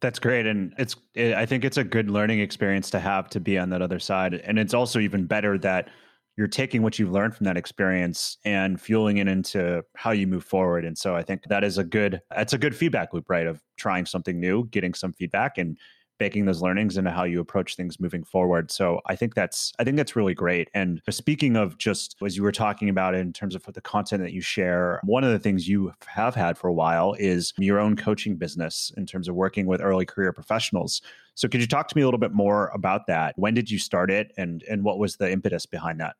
That's 0.00 0.18
great, 0.18 0.46
and 0.46 0.74
it's. 0.76 0.96
It, 1.14 1.32
I 1.32 1.46
think 1.46 1.64
it's 1.64 1.78
a 1.78 1.84
good 1.84 2.10
learning 2.10 2.40
experience 2.40 2.90
to 2.90 3.00
have 3.00 3.30
to 3.30 3.40
be 3.40 3.56
on 3.56 3.70
that 3.70 3.80
other 3.80 3.98
side, 3.98 4.34
and 4.34 4.58
it's 4.58 4.74
also 4.74 5.00
even 5.00 5.24
better 5.24 5.56
that 5.58 5.88
you're 6.36 6.48
taking 6.48 6.82
what 6.82 6.98
you've 6.98 7.12
learned 7.12 7.34
from 7.34 7.44
that 7.44 7.56
experience 7.56 8.38
and 8.44 8.80
fueling 8.80 9.18
it 9.18 9.28
into 9.28 9.84
how 9.96 10.10
you 10.10 10.26
move 10.26 10.44
forward. 10.44 10.84
And 10.84 10.96
so 10.98 11.14
I 11.14 11.22
think 11.22 11.44
that 11.48 11.62
is 11.62 11.78
a 11.78 11.84
good. 11.84 12.20
That's 12.34 12.52
a 12.52 12.58
good 12.58 12.74
feedback 12.76 13.12
loop, 13.12 13.28
right? 13.28 13.46
Of 13.46 13.62
trying 13.76 14.06
something 14.06 14.40
new, 14.40 14.66
getting 14.66 14.94
some 14.94 15.12
feedback, 15.12 15.58
and 15.58 15.78
baking 16.18 16.44
those 16.44 16.62
learnings 16.62 16.96
into 16.96 17.10
how 17.10 17.24
you 17.24 17.40
approach 17.40 17.76
things 17.76 17.98
moving 17.98 18.22
forward. 18.22 18.70
So 18.70 19.00
I 19.06 19.16
think 19.16 19.34
that's 19.34 19.72
I 19.78 19.84
think 19.84 19.96
that's 19.96 20.16
really 20.16 20.34
great. 20.34 20.70
And 20.74 21.00
uh, 21.08 21.10
speaking 21.10 21.56
of 21.56 21.76
just 21.78 22.16
as 22.24 22.36
you 22.36 22.42
were 22.42 22.52
talking 22.52 22.88
about 22.88 23.14
in 23.14 23.32
terms 23.32 23.54
of 23.54 23.64
the 23.64 23.80
content 23.80 24.22
that 24.22 24.32
you 24.32 24.40
share, 24.40 25.00
one 25.04 25.24
of 25.24 25.32
the 25.32 25.38
things 25.38 25.68
you 25.68 25.92
have 26.06 26.34
had 26.34 26.56
for 26.56 26.68
a 26.68 26.72
while 26.72 27.14
is 27.18 27.52
your 27.58 27.78
own 27.78 27.96
coaching 27.96 28.36
business 28.36 28.92
in 28.96 29.06
terms 29.06 29.28
of 29.28 29.34
working 29.34 29.66
with 29.66 29.80
early 29.80 30.06
career 30.06 30.32
professionals. 30.32 31.02
So 31.34 31.48
could 31.48 31.60
you 31.60 31.66
talk 31.66 31.88
to 31.88 31.96
me 31.96 32.02
a 32.02 32.06
little 32.06 32.18
bit 32.18 32.32
more 32.32 32.68
about 32.68 33.06
that? 33.08 33.34
When 33.36 33.54
did 33.54 33.70
you 33.70 33.78
start 33.78 34.10
it 34.10 34.32
and 34.36 34.62
and 34.64 34.84
what 34.84 34.98
was 34.98 35.16
the 35.16 35.30
impetus 35.30 35.66
behind 35.66 36.00
that? 36.00 36.16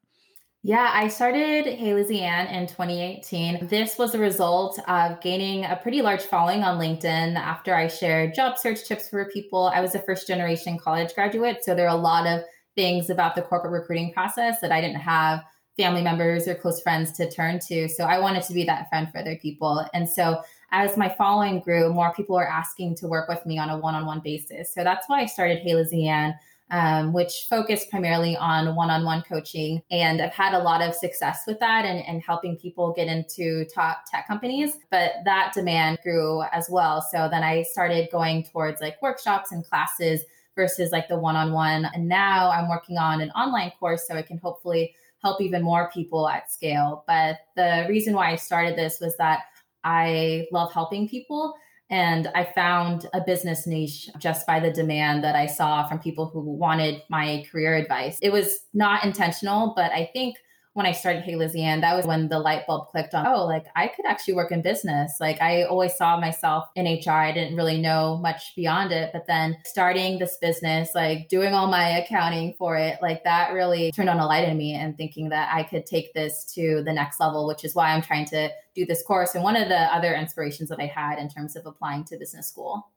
Yeah, 0.66 0.90
I 0.94 1.08
started 1.08 1.66
Hey 1.66 1.92
Lizzie 1.92 2.22
Ann 2.22 2.46
in 2.46 2.66
2018. 2.66 3.66
This 3.66 3.98
was 3.98 4.14
a 4.14 4.18
result 4.18 4.80
of 4.88 5.20
gaining 5.20 5.66
a 5.66 5.76
pretty 5.76 6.00
large 6.00 6.22
following 6.22 6.62
on 6.62 6.78
LinkedIn 6.78 7.36
after 7.36 7.74
I 7.74 7.86
shared 7.86 8.34
job 8.34 8.56
search 8.56 8.82
tips 8.88 9.10
for 9.10 9.26
people. 9.26 9.70
I 9.74 9.82
was 9.82 9.94
a 9.94 9.98
first 9.98 10.26
generation 10.26 10.78
college 10.78 11.14
graduate, 11.14 11.62
so 11.62 11.74
there 11.74 11.86
are 11.86 11.94
a 11.94 12.00
lot 12.00 12.26
of 12.26 12.44
things 12.76 13.10
about 13.10 13.34
the 13.34 13.42
corporate 13.42 13.74
recruiting 13.74 14.14
process 14.14 14.58
that 14.62 14.72
I 14.72 14.80
didn't 14.80 15.02
have 15.02 15.44
family 15.76 16.00
members 16.00 16.48
or 16.48 16.54
close 16.54 16.80
friends 16.80 17.12
to 17.18 17.30
turn 17.30 17.58
to. 17.68 17.86
So 17.86 18.04
I 18.04 18.18
wanted 18.18 18.44
to 18.44 18.54
be 18.54 18.64
that 18.64 18.88
friend 18.88 19.06
for 19.12 19.18
other 19.18 19.36
people. 19.36 19.86
And 19.92 20.08
so 20.08 20.40
as 20.70 20.96
my 20.96 21.10
following 21.10 21.60
grew, 21.60 21.92
more 21.92 22.14
people 22.14 22.36
were 22.36 22.48
asking 22.48 22.96
to 22.96 23.06
work 23.06 23.28
with 23.28 23.44
me 23.44 23.58
on 23.58 23.68
a 23.68 23.76
one 23.76 23.94
on 23.94 24.06
one 24.06 24.20
basis. 24.20 24.72
So 24.72 24.82
that's 24.82 25.10
why 25.10 25.20
I 25.20 25.26
started 25.26 25.58
Hey 25.58 25.74
Lizzie 25.74 26.08
Ann 26.08 26.34
um, 26.70 27.12
which 27.12 27.46
focus 27.48 27.84
primarily 27.90 28.36
on 28.36 28.74
one-on-one 28.74 29.22
coaching. 29.22 29.82
And 29.90 30.20
I've 30.20 30.32
had 30.32 30.54
a 30.54 30.58
lot 30.58 30.80
of 30.80 30.94
success 30.94 31.42
with 31.46 31.60
that 31.60 31.84
and, 31.84 32.04
and 32.06 32.22
helping 32.22 32.56
people 32.56 32.92
get 32.92 33.06
into 33.08 33.64
top 33.66 34.04
tech 34.10 34.26
companies. 34.26 34.78
But 34.90 35.12
that 35.24 35.52
demand 35.54 35.98
grew 36.02 36.42
as 36.52 36.68
well. 36.70 37.02
So 37.02 37.28
then 37.30 37.42
I 37.42 37.62
started 37.62 38.08
going 38.10 38.44
towards 38.44 38.80
like 38.80 39.00
workshops 39.02 39.52
and 39.52 39.64
classes 39.64 40.22
versus 40.56 40.90
like 40.90 41.08
the 41.08 41.18
one-on-one. 41.18 41.86
And 41.94 42.08
now 42.08 42.50
I'm 42.50 42.68
working 42.68 42.96
on 42.96 43.20
an 43.20 43.30
online 43.32 43.72
course 43.78 44.06
so 44.06 44.14
I 44.14 44.22
can 44.22 44.38
hopefully 44.38 44.94
help 45.22 45.40
even 45.40 45.62
more 45.62 45.90
people 45.90 46.28
at 46.28 46.52
scale. 46.52 47.04
But 47.06 47.38
the 47.56 47.86
reason 47.88 48.14
why 48.14 48.30
I 48.30 48.36
started 48.36 48.76
this 48.76 49.00
was 49.00 49.16
that 49.16 49.44
I 49.84 50.46
love 50.52 50.72
helping 50.72 51.08
people 51.08 51.54
and 51.94 52.26
I 52.34 52.42
found 52.42 53.08
a 53.14 53.20
business 53.20 53.68
niche 53.68 54.10
just 54.18 54.48
by 54.48 54.58
the 54.58 54.72
demand 54.72 55.22
that 55.22 55.36
I 55.36 55.46
saw 55.46 55.86
from 55.86 56.00
people 56.00 56.28
who 56.28 56.40
wanted 56.40 57.04
my 57.08 57.46
career 57.52 57.76
advice. 57.76 58.18
It 58.20 58.32
was 58.32 58.58
not 58.72 59.04
intentional, 59.04 59.74
but 59.76 59.92
I 59.92 60.10
think 60.12 60.34
when 60.74 60.86
I 60.86 60.92
started 60.92 61.22
Hey 61.22 61.36
Lizzie 61.36 61.62
Ann, 61.62 61.80
that 61.82 61.96
was 61.96 62.04
when 62.04 62.28
the 62.28 62.40
light 62.40 62.66
bulb 62.66 62.88
clicked 62.88 63.14
on, 63.14 63.26
oh, 63.28 63.46
like 63.46 63.66
I 63.76 63.86
could 63.86 64.06
actually 64.06 64.34
work 64.34 64.50
in 64.50 64.60
business. 64.60 65.18
Like 65.20 65.40
I 65.40 65.62
always 65.62 65.94
saw 65.94 66.18
myself 66.18 66.64
in 66.74 66.84
HR. 66.84 67.12
I 67.12 67.32
didn't 67.32 67.56
really 67.56 67.80
know 67.80 68.18
much 68.18 68.54
beyond 68.56 68.90
it. 68.90 69.10
But 69.12 69.28
then 69.28 69.56
starting 69.64 70.18
this 70.18 70.36
business, 70.40 70.90
like 70.92 71.28
doing 71.28 71.54
all 71.54 71.68
my 71.68 71.98
accounting 71.98 72.54
for 72.58 72.76
it, 72.76 72.98
like 73.00 73.22
that 73.22 73.52
really 73.52 73.92
turned 73.92 74.10
on 74.10 74.18
a 74.18 74.26
light 74.26 74.48
in 74.48 74.58
me 74.58 74.74
and 74.74 74.96
thinking 74.96 75.28
that 75.28 75.54
I 75.54 75.62
could 75.62 75.86
take 75.86 76.12
this 76.12 76.44
to 76.54 76.82
the 76.84 76.92
next 76.92 77.20
level, 77.20 77.46
which 77.46 77.64
is 77.64 77.76
why 77.76 77.92
I'm 77.92 78.02
trying 78.02 78.26
to 78.26 78.50
do 78.74 78.84
this 78.84 79.04
course. 79.04 79.36
And 79.36 79.44
one 79.44 79.54
of 79.54 79.68
the 79.68 79.94
other 79.94 80.12
inspirations 80.12 80.70
that 80.70 80.80
I 80.80 80.86
had 80.86 81.20
in 81.20 81.28
terms 81.28 81.54
of 81.54 81.66
applying 81.66 82.02
to 82.06 82.18
business 82.18 82.48
school. 82.48 82.88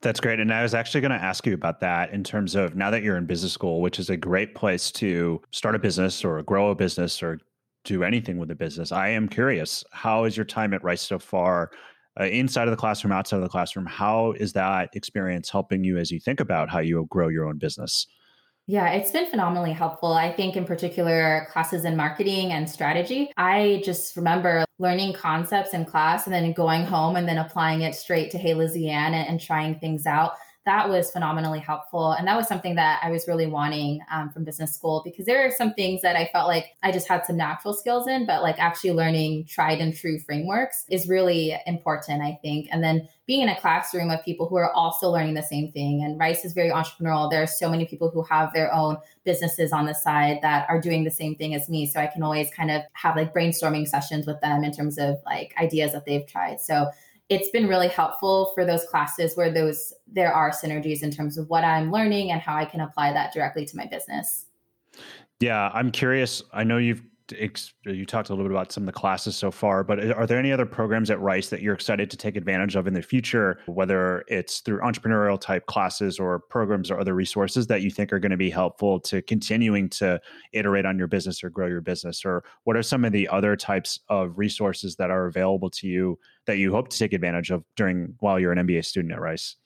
That's 0.00 0.20
great. 0.20 0.38
And 0.38 0.52
I 0.52 0.62
was 0.62 0.74
actually 0.74 1.00
going 1.00 1.10
to 1.10 1.22
ask 1.22 1.44
you 1.44 1.54
about 1.54 1.80
that 1.80 2.12
in 2.12 2.22
terms 2.22 2.54
of 2.54 2.76
now 2.76 2.90
that 2.90 3.02
you're 3.02 3.16
in 3.16 3.26
business 3.26 3.52
school, 3.52 3.80
which 3.80 3.98
is 3.98 4.10
a 4.10 4.16
great 4.16 4.54
place 4.54 4.92
to 4.92 5.40
start 5.50 5.74
a 5.74 5.78
business 5.78 6.24
or 6.24 6.40
grow 6.44 6.70
a 6.70 6.74
business 6.74 7.20
or 7.20 7.40
do 7.84 8.04
anything 8.04 8.38
with 8.38 8.50
a 8.52 8.54
business. 8.54 8.92
I 8.92 9.08
am 9.08 9.28
curious, 9.28 9.82
how 9.90 10.24
is 10.24 10.36
your 10.36 10.46
time 10.46 10.72
at 10.72 10.84
Rice 10.84 11.02
so 11.02 11.18
far? 11.18 11.72
Uh, 12.20 12.24
inside 12.24 12.68
of 12.68 12.70
the 12.72 12.76
classroom, 12.76 13.12
outside 13.12 13.36
of 13.36 13.42
the 13.42 13.48
classroom, 13.48 13.86
how 13.86 14.32
is 14.32 14.52
that 14.52 14.90
experience 14.94 15.50
helping 15.50 15.82
you 15.82 15.98
as 15.98 16.10
you 16.10 16.20
think 16.20 16.40
about 16.40 16.68
how 16.68 16.80
you 16.80 16.96
will 16.96 17.04
grow 17.06 17.28
your 17.28 17.46
own 17.48 17.58
business? 17.58 18.06
Yeah, 18.70 18.90
it's 18.90 19.10
been 19.10 19.24
phenomenally 19.24 19.72
helpful. 19.72 20.12
I 20.12 20.30
think, 20.30 20.54
in 20.54 20.66
particular, 20.66 21.48
classes 21.50 21.86
in 21.86 21.96
marketing 21.96 22.52
and 22.52 22.68
strategy. 22.68 23.32
I 23.38 23.80
just 23.82 24.14
remember 24.14 24.66
learning 24.78 25.14
concepts 25.14 25.72
in 25.72 25.86
class 25.86 26.26
and 26.26 26.34
then 26.34 26.52
going 26.52 26.84
home 26.84 27.16
and 27.16 27.26
then 27.26 27.38
applying 27.38 27.80
it 27.80 27.94
straight 27.94 28.30
to 28.32 28.38
Hey 28.38 28.52
Lizzie 28.52 28.90
Ann 28.90 29.14
and, 29.14 29.26
and 29.26 29.40
trying 29.40 29.76
things 29.76 30.04
out 30.04 30.34
that 30.64 30.88
was 30.88 31.10
phenomenally 31.10 31.60
helpful. 31.60 32.12
And 32.12 32.28
that 32.28 32.36
was 32.36 32.46
something 32.46 32.74
that 32.74 33.00
I 33.02 33.10
was 33.10 33.26
really 33.26 33.46
wanting 33.46 34.00
um, 34.12 34.28
from 34.30 34.44
business 34.44 34.74
school 34.74 35.00
because 35.02 35.24
there 35.24 35.46
are 35.46 35.50
some 35.50 35.72
things 35.72 36.02
that 36.02 36.14
I 36.14 36.28
felt 36.30 36.46
like 36.46 36.76
I 36.82 36.92
just 36.92 37.08
had 37.08 37.24
some 37.24 37.38
natural 37.38 37.72
skills 37.72 38.06
in, 38.06 38.26
but 38.26 38.42
like 38.42 38.58
actually 38.58 38.92
learning 38.92 39.46
tried 39.46 39.80
and 39.80 39.96
true 39.96 40.18
frameworks 40.20 40.84
is 40.90 41.08
really 41.08 41.56
important, 41.66 42.22
I 42.22 42.38
think. 42.42 42.68
And 42.70 42.84
then 42.84 43.08
being 43.26 43.42
in 43.42 43.48
a 43.48 43.60
classroom 43.60 44.10
of 44.10 44.22
people 44.24 44.46
who 44.46 44.56
are 44.56 44.72
also 44.72 45.10
learning 45.10 45.34
the 45.34 45.42
same 45.42 45.72
thing. 45.72 46.02
And 46.04 46.18
Rice 46.18 46.44
is 46.44 46.52
very 46.52 46.70
entrepreneurial. 46.70 47.30
There 47.30 47.42
are 47.42 47.46
so 47.46 47.70
many 47.70 47.86
people 47.86 48.10
who 48.10 48.22
have 48.24 48.52
their 48.52 48.72
own 48.72 48.98
businesses 49.24 49.72
on 49.72 49.86
the 49.86 49.94
side 49.94 50.38
that 50.42 50.68
are 50.68 50.80
doing 50.80 51.04
the 51.04 51.10
same 51.10 51.34
thing 51.34 51.54
as 51.54 51.68
me. 51.68 51.86
So 51.86 52.00
I 52.00 52.06
can 52.06 52.22
always 52.22 52.50
kind 52.50 52.70
of 52.70 52.82
have 52.94 53.16
like 53.16 53.34
brainstorming 53.34 53.86
sessions 53.86 54.26
with 54.26 54.40
them 54.40 54.64
in 54.64 54.72
terms 54.72 54.98
of 54.98 55.16
like 55.24 55.54
ideas 55.58 55.92
that 55.92 56.04
they've 56.04 56.26
tried. 56.26 56.60
So 56.60 56.90
it's 57.28 57.50
been 57.50 57.68
really 57.68 57.88
helpful 57.88 58.52
for 58.54 58.64
those 58.64 58.84
classes 58.84 59.36
where 59.36 59.50
those 59.50 59.92
there 60.06 60.32
are 60.32 60.50
synergies 60.50 61.02
in 61.02 61.10
terms 61.10 61.36
of 61.36 61.48
what 61.50 61.64
I'm 61.64 61.90
learning 61.92 62.30
and 62.30 62.40
how 62.40 62.56
I 62.56 62.64
can 62.64 62.80
apply 62.80 63.12
that 63.12 63.32
directly 63.32 63.66
to 63.66 63.76
my 63.76 63.86
business. 63.86 64.46
Yeah, 65.40 65.70
I'm 65.74 65.90
curious. 65.90 66.42
I 66.52 66.64
know 66.64 66.78
you've 66.78 67.02
you 67.84 68.06
talked 68.06 68.28
a 68.28 68.32
little 68.32 68.44
bit 68.44 68.52
about 68.52 68.72
some 68.72 68.82
of 68.82 68.86
the 68.86 68.92
classes 68.92 69.36
so 69.36 69.50
far, 69.50 69.84
but 69.84 70.04
uh, 70.04 70.14
are 70.14 70.26
there 70.26 70.38
any 70.38 70.52
other 70.52 70.66
programs 70.66 71.10
at 71.10 71.20
Rice 71.20 71.48
that 71.50 71.62
you're 71.62 71.74
excited 71.74 72.10
to 72.10 72.16
take 72.16 72.36
advantage 72.36 72.76
of 72.76 72.86
in 72.86 72.94
the 72.94 73.02
future, 73.02 73.60
whether 73.66 74.24
it's 74.28 74.60
through 74.60 74.80
entrepreneurial 74.80 75.40
type 75.40 75.66
classes 75.66 76.18
or 76.18 76.38
programs 76.38 76.90
or 76.90 76.98
other 76.98 77.14
resources 77.14 77.66
that 77.66 77.82
you 77.82 77.90
think 77.90 78.12
are 78.12 78.18
going 78.18 78.30
to 78.30 78.36
be 78.36 78.50
helpful 78.50 79.00
to 79.00 79.22
continuing 79.22 79.88
to 79.90 80.20
iterate 80.52 80.86
on 80.86 80.98
your 80.98 81.08
business 81.08 81.42
or 81.44 81.50
grow 81.50 81.66
your 81.66 81.80
business? 81.80 82.24
Or 82.24 82.44
what 82.64 82.76
are 82.76 82.82
some 82.82 83.04
of 83.04 83.12
the 83.12 83.28
other 83.28 83.56
types 83.56 84.00
of 84.08 84.38
resources 84.38 84.96
that 84.96 85.10
are 85.10 85.26
available 85.26 85.70
to 85.70 85.86
you 85.86 86.18
that 86.46 86.58
you 86.58 86.72
hope 86.72 86.88
to 86.88 86.98
take 86.98 87.12
advantage 87.12 87.50
of 87.50 87.64
during 87.76 88.14
while 88.20 88.38
you're 88.38 88.52
an 88.52 88.66
MBA 88.66 88.84
student 88.84 89.12
at 89.12 89.20
Rice? 89.20 89.56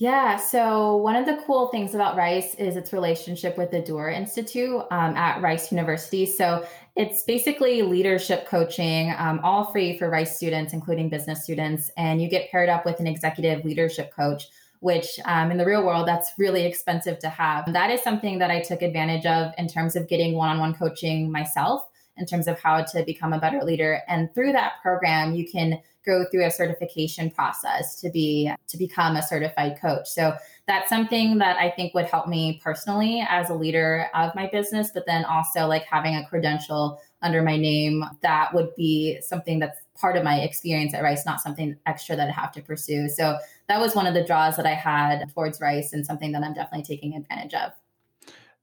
Yeah. 0.00 0.36
So 0.38 0.96
one 0.96 1.14
of 1.14 1.26
the 1.26 1.42
cool 1.46 1.68
things 1.68 1.94
about 1.94 2.16
Rice 2.16 2.54
is 2.54 2.74
its 2.74 2.90
relationship 2.90 3.58
with 3.58 3.70
the 3.70 3.82
Doerr 3.82 4.08
Institute 4.08 4.80
um, 4.90 5.14
at 5.14 5.42
Rice 5.42 5.70
University. 5.70 6.24
So 6.24 6.66
it's 6.96 7.22
basically 7.24 7.82
leadership 7.82 8.46
coaching, 8.46 9.14
um, 9.18 9.40
all 9.44 9.70
free 9.70 9.98
for 9.98 10.08
Rice 10.08 10.34
students, 10.34 10.72
including 10.72 11.10
business 11.10 11.44
students. 11.44 11.90
And 11.98 12.22
you 12.22 12.30
get 12.30 12.50
paired 12.50 12.70
up 12.70 12.86
with 12.86 12.98
an 12.98 13.06
executive 13.06 13.62
leadership 13.62 14.10
coach, 14.16 14.48
which 14.78 15.20
um, 15.26 15.50
in 15.50 15.58
the 15.58 15.66
real 15.66 15.84
world, 15.84 16.08
that's 16.08 16.32
really 16.38 16.64
expensive 16.64 17.18
to 17.18 17.28
have. 17.28 17.70
That 17.70 17.90
is 17.90 18.00
something 18.00 18.38
that 18.38 18.50
I 18.50 18.62
took 18.62 18.80
advantage 18.80 19.26
of 19.26 19.52
in 19.58 19.68
terms 19.68 19.96
of 19.96 20.08
getting 20.08 20.34
one 20.34 20.48
on 20.48 20.60
one 20.60 20.72
coaching 20.72 21.30
myself 21.30 21.86
in 22.16 22.24
terms 22.24 22.48
of 22.48 22.58
how 22.58 22.84
to 22.84 23.04
become 23.04 23.34
a 23.34 23.38
better 23.38 23.62
leader. 23.62 24.00
And 24.08 24.32
through 24.32 24.52
that 24.52 24.80
program, 24.82 25.34
you 25.34 25.46
can 25.46 25.82
go 26.04 26.24
through 26.30 26.46
a 26.46 26.50
certification 26.50 27.30
process 27.30 28.00
to 28.00 28.10
be 28.10 28.50
to 28.68 28.76
become 28.76 29.16
a 29.16 29.22
certified 29.22 29.78
coach. 29.80 30.08
So 30.08 30.34
that's 30.66 30.88
something 30.88 31.38
that 31.38 31.56
I 31.56 31.70
think 31.70 31.94
would 31.94 32.06
help 32.06 32.28
me 32.28 32.60
personally 32.62 33.24
as 33.28 33.50
a 33.50 33.54
leader 33.54 34.06
of 34.14 34.34
my 34.34 34.48
business, 34.50 34.90
but 34.92 35.06
then 35.06 35.24
also 35.24 35.66
like 35.66 35.84
having 35.84 36.16
a 36.16 36.26
credential 36.26 37.00
under 37.22 37.42
my 37.42 37.56
name 37.56 38.04
that 38.22 38.54
would 38.54 38.74
be 38.76 39.20
something 39.20 39.58
that's 39.58 39.78
part 39.94 40.16
of 40.16 40.24
my 40.24 40.40
experience 40.40 40.94
at 40.94 41.02
Rice, 41.02 41.26
not 41.26 41.40
something 41.40 41.76
extra 41.86 42.16
that 42.16 42.28
I 42.28 42.32
have 42.32 42.52
to 42.52 42.62
pursue. 42.62 43.08
So 43.08 43.38
that 43.68 43.80
was 43.80 43.94
one 43.94 44.06
of 44.06 44.14
the 44.14 44.24
draws 44.24 44.56
that 44.56 44.66
I 44.66 44.74
had 44.74 45.30
towards 45.34 45.60
Rice 45.60 45.92
and 45.92 46.06
something 46.06 46.32
that 46.32 46.42
I'm 46.42 46.54
definitely 46.54 46.84
taking 46.84 47.14
advantage 47.14 47.54
of. 47.54 47.72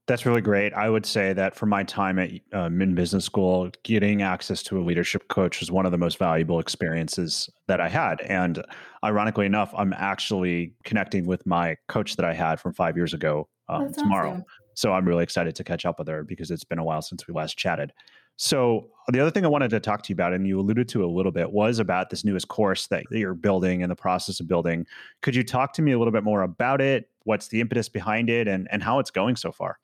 That's 0.08 0.24
really 0.24 0.40
great. 0.40 0.72
I 0.72 0.88
would 0.88 1.04
say 1.04 1.34
that 1.34 1.54
for 1.54 1.66
my 1.66 1.84
time 1.84 2.18
at 2.18 2.30
uh, 2.54 2.70
Min 2.70 2.94
Business 2.94 3.26
School, 3.26 3.70
getting 3.82 4.22
access 4.22 4.62
to 4.64 4.78
a 4.78 4.82
leadership 4.82 5.28
coach 5.28 5.60
was 5.60 5.70
one 5.70 5.84
of 5.84 5.92
the 5.92 5.98
most 5.98 6.18
valuable 6.18 6.60
experiences 6.60 7.50
that 7.66 7.78
I 7.78 7.90
had. 7.90 8.22
And 8.22 8.64
ironically 9.04 9.44
enough, 9.44 9.70
I'm 9.76 9.92
actually 9.92 10.72
connecting 10.84 11.26
with 11.26 11.44
my 11.44 11.76
coach 11.88 12.16
that 12.16 12.24
I 12.24 12.32
had 12.32 12.58
from 12.58 12.72
five 12.72 12.96
years 12.96 13.12
ago 13.12 13.50
uh, 13.68 13.86
tomorrow. 13.88 14.30
Awesome. 14.30 14.44
So 14.72 14.94
I'm 14.94 15.06
really 15.06 15.24
excited 15.24 15.54
to 15.56 15.62
catch 15.62 15.84
up 15.84 15.98
with 15.98 16.08
her 16.08 16.24
because 16.24 16.50
it's 16.50 16.64
been 16.64 16.78
a 16.78 16.84
while 16.84 17.02
since 17.02 17.28
we 17.28 17.34
last 17.34 17.58
chatted. 17.58 17.92
So 18.36 18.88
the 19.08 19.20
other 19.20 19.30
thing 19.30 19.44
I 19.44 19.48
wanted 19.48 19.68
to 19.70 19.80
talk 19.80 20.04
to 20.04 20.08
you 20.08 20.14
about, 20.14 20.32
and 20.32 20.46
you 20.46 20.58
alluded 20.58 20.88
to 20.90 21.04
a 21.04 21.06
little 21.06 21.32
bit, 21.32 21.52
was 21.52 21.80
about 21.80 22.08
this 22.08 22.24
newest 22.24 22.48
course 22.48 22.86
that 22.86 23.04
you're 23.10 23.34
building 23.34 23.82
and 23.82 23.90
the 23.90 23.96
process 23.96 24.40
of 24.40 24.48
building. 24.48 24.86
Could 25.20 25.34
you 25.34 25.44
talk 25.44 25.74
to 25.74 25.82
me 25.82 25.92
a 25.92 25.98
little 25.98 26.12
bit 26.12 26.24
more 26.24 26.42
about 26.42 26.80
it? 26.80 27.10
What's 27.24 27.48
the 27.48 27.60
impetus 27.60 27.90
behind 27.90 28.30
it, 28.30 28.48
and 28.48 28.68
and 28.70 28.82
how 28.82 29.00
it's 29.00 29.10
going 29.10 29.36
so 29.36 29.52
far? 29.52 29.78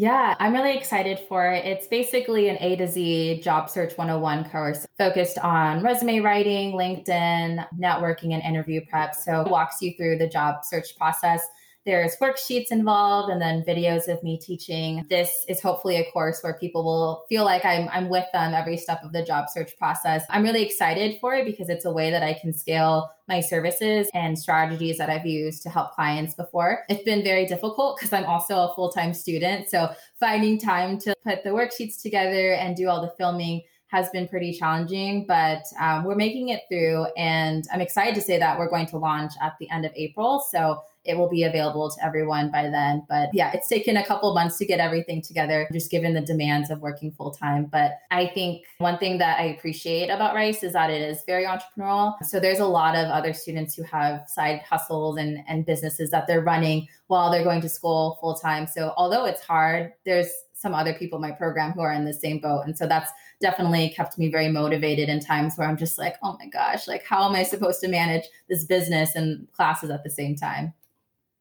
Yeah, 0.00 0.36
I'm 0.38 0.52
really 0.52 0.76
excited 0.76 1.18
for 1.28 1.50
it. 1.50 1.64
It's 1.64 1.88
basically 1.88 2.48
an 2.48 2.56
A 2.60 2.76
to 2.76 2.86
Z 2.86 3.40
job 3.42 3.68
search 3.68 3.98
101 3.98 4.48
course 4.48 4.86
focused 4.96 5.38
on 5.38 5.82
resume 5.82 6.20
writing, 6.20 6.74
LinkedIn, 6.74 7.66
networking, 7.76 8.32
and 8.32 8.40
interview 8.44 8.80
prep. 8.88 9.16
So 9.16 9.40
it 9.40 9.50
walks 9.50 9.82
you 9.82 9.94
through 9.96 10.18
the 10.18 10.28
job 10.28 10.64
search 10.64 10.96
process 10.96 11.44
there's 11.88 12.18
worksheets 12.18 12.70
involved 12.70 13.32
and 13.32 13.40
then 13.40 13.64
videos 13.64 14.08
of 14.08 14.22
me 14.22 14.36
teaching. 14.36 15.06
This 15.08 15.46
is 15.48 15.62
hopefully 15.62 15.96
a 15.96 16.04
course 16.10 16.42
where 16.42 16.52
people 16.52 16.84
will 16.84 17.24
feel 17.30 17.46
like 17.46 17.64
I'm, 17.64 17.88
I'm 17.88 18.10
with 18.10 18.26
them 18.34 18.52
every 18.52 18.76
step 18.76 19.02
of 19.02 19.12
the 19.12 19.24
job 19.24 19.46
search 19.48 19.74
process. 19.78 20.22
I'm 20.28 20.42
really 20.42 20.62
excited 20.62 21.18
for 21.18 21.34
it 21.34 21.46
because 21.46 21.70
it's 21.70 21.86
a 21.86 21.90
way 21.90 22.10
that 22.10 22.22
I 22.22 22.34
can 22.34 22.52
scale 22.52 23.10
my 23.26 23.40
services 23.40 24.10
and 24.12 24.38
strategies 24.38 24.98
that 24.98 25.08
I've 25.08 25.24
used 25.24 25.62
to 25.62 25.70
help 25.70 25.92
clients 25.92 26.34
before. 26.34 26.84
It's 26.90 27.04
been 27.04 27.24
very 27.24 27.46
difficult 27.46 27.96
because 27.96 28.12
I'm 28.12 28.26
also 28.26 28.56
a 28.56 28.74
full 28.74 28.92
time 28.92 29.14
student. 29.14 29.70
So 29.70 29.88
finding 30.20 30.58
time 30.58 30.98
to 30.98 31.14
put 31.24 31.42
the 31.42 31.50
worksheets 31.50 32.02
together 32.02 32.52
and 32.52 32.76
do 32.76 32.90
all 32.90 33.00
the 33.00 33.14
filming 33.16 33.62
has 33.86 34.10
been 34.10 34.28
pretty 34.28 34.52
challenging, 34.52 35.24
but 35.26 35.62
um, 35.80 36.04
we're 36.04 36.14
making 36.14 36.50
it 36.50 36.60
through. 36.68 37.06
And 37.16 37.66
I'm 37.72 37.80
excited 37.80 38.14
to 38.16 38.20
say 38.20 38.38
that 38.38 38.58
we're 38.58 38.68
going 38.68 38.86
to 38.88 38.98
launch 38.98 39.32
at 39.40 39.54
the 39.58 39.70
end 39.70 39.86
of 39.86 39.92
April. 39.96 40.44
So 40.50 40.82
it 41.08 41.16
will 41.16 41.28
be 41.28 41.42
available 41.42 41.90
to 41.90 42.04
everyone 42.04 42.50
by 42.50 42.68
then. 42.68 43.04
But 43.08 43.30
yeah, 43.32 43.50
it's 43.52 43.66
taken 43.66 43.96
a 43.96 44.04
couple 44.04 44.32
months 44.34 44.58
to 44.58 44.66
get 44.66 44.78
everything 44.78 45.22
together, 45.22 45.66
just 45.72 45.90
given 45.90 46.12
the 46.14 46.20
demands 46.20 46.70
of 46.70 46.80
working 46.80 47.10
full 47.10 47.30
time. 47.30 47.64
But 47.64 47.98
I 48.10 48.26
think 48.26 48.66
one 48.76 48.98
thing 48.98 49.18
that 49.18 49.40
I 49.40 49.44
appreciate 49.44 50.10
about 50.10 50.34
Rice 50.34 50.62
is 50.62 50.74
that 50.74 50.90
it 50.90 51.00
is 51.00 51.22
very 51.26 51.44
entrepreneurial. 51.44 52.14
So 52.22 52.38
there's 52.38 52.60
a 52.60 52.66
lot 52.66 52.94
of 52.94 53.06
other 53.08 53.32
students 53.32 53.74
who 53.74 53.82
have 53.84 54.28
side 54.28 54.60
hustles 54.60 55.16
and, 55.16 55.38
and 55.48 55.64
businesses 55.64 56.10
that 56.10 56.26
they're 56.26 56.42
running 56.42 56.86
while 57.06 57.30
they're 57.30 57.44
going 57.44 57.62
to 57.62 57.68
school 57.68 58.18
full 58.20 58.34
time. 58.34 58.66
So 58.66 58.92
although 58.96 59.24
it's 59.24 59.40
hard, 59.40 59.94
there's 60.04 60.30
some 60.58 60.74
other 60.74 60.92
people 60.92 61.16
in 61.16 61.22
my 61.22 61.30
program 61.30 61.72
who 61.72 61.80
are 61.80 61.92
in 61.92 62.04
the 62.04 62.12
same 62.12 62.40
boat. 62.40 62.64
And 62.66 62.76
so 62.76 62.86
that's 62.86 63.12
definitely 63.40 63.90
kept 63.90 64.18
me 64.18 64.28
very 64.28 64.48
motivated 64.48 65.08
in 65.08 65.20
times 65.20 65.56
where 65.56 65.68
I'm 65.68 65.76
just 65.76 65.98
like, 65.98 66.16
oh 66.22 66.36
my 66.38 66.48
gosh, 66.48 66.88
like 66.88 67.04
how 67.04 67.28
am 67.28 67.36
I 67.36 67.44
supposed 67.44 67.80
to 67.82 67.88
manage 67.88 68.24
this 68.48 68.64
business 68.64 69.14
and 69.14 69.46
classes 69.52 69.90
at 69.90 70.02
the 70.02 70.10
same 70.10 70.34
time? 70.34 70.74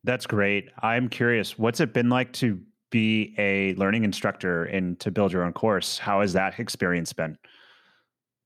That's 0.04 0.26
great. 0.26 0.70
I'm 0.82 1.10
curious, 1.10 1.58
what's 1.58 1.80
it 1.80 1.94
been 1.94 2.10
like 2.10 2.32
to 2.34 2.60
be 2.90 3.36
a 3.38 3.74
learning 3.76 4.04
instructor 4.06 4.66
and 4.66 5.00
to 5.02 5.12
build 5.12 5.34
your 5.34 5.44
own 5.44 5.54
course? 5.54 5.98
How 5.98 6.22
has 6.22 6.34
that 6.34 6.60
experience 6.60 7.12
been? 7.14 7.38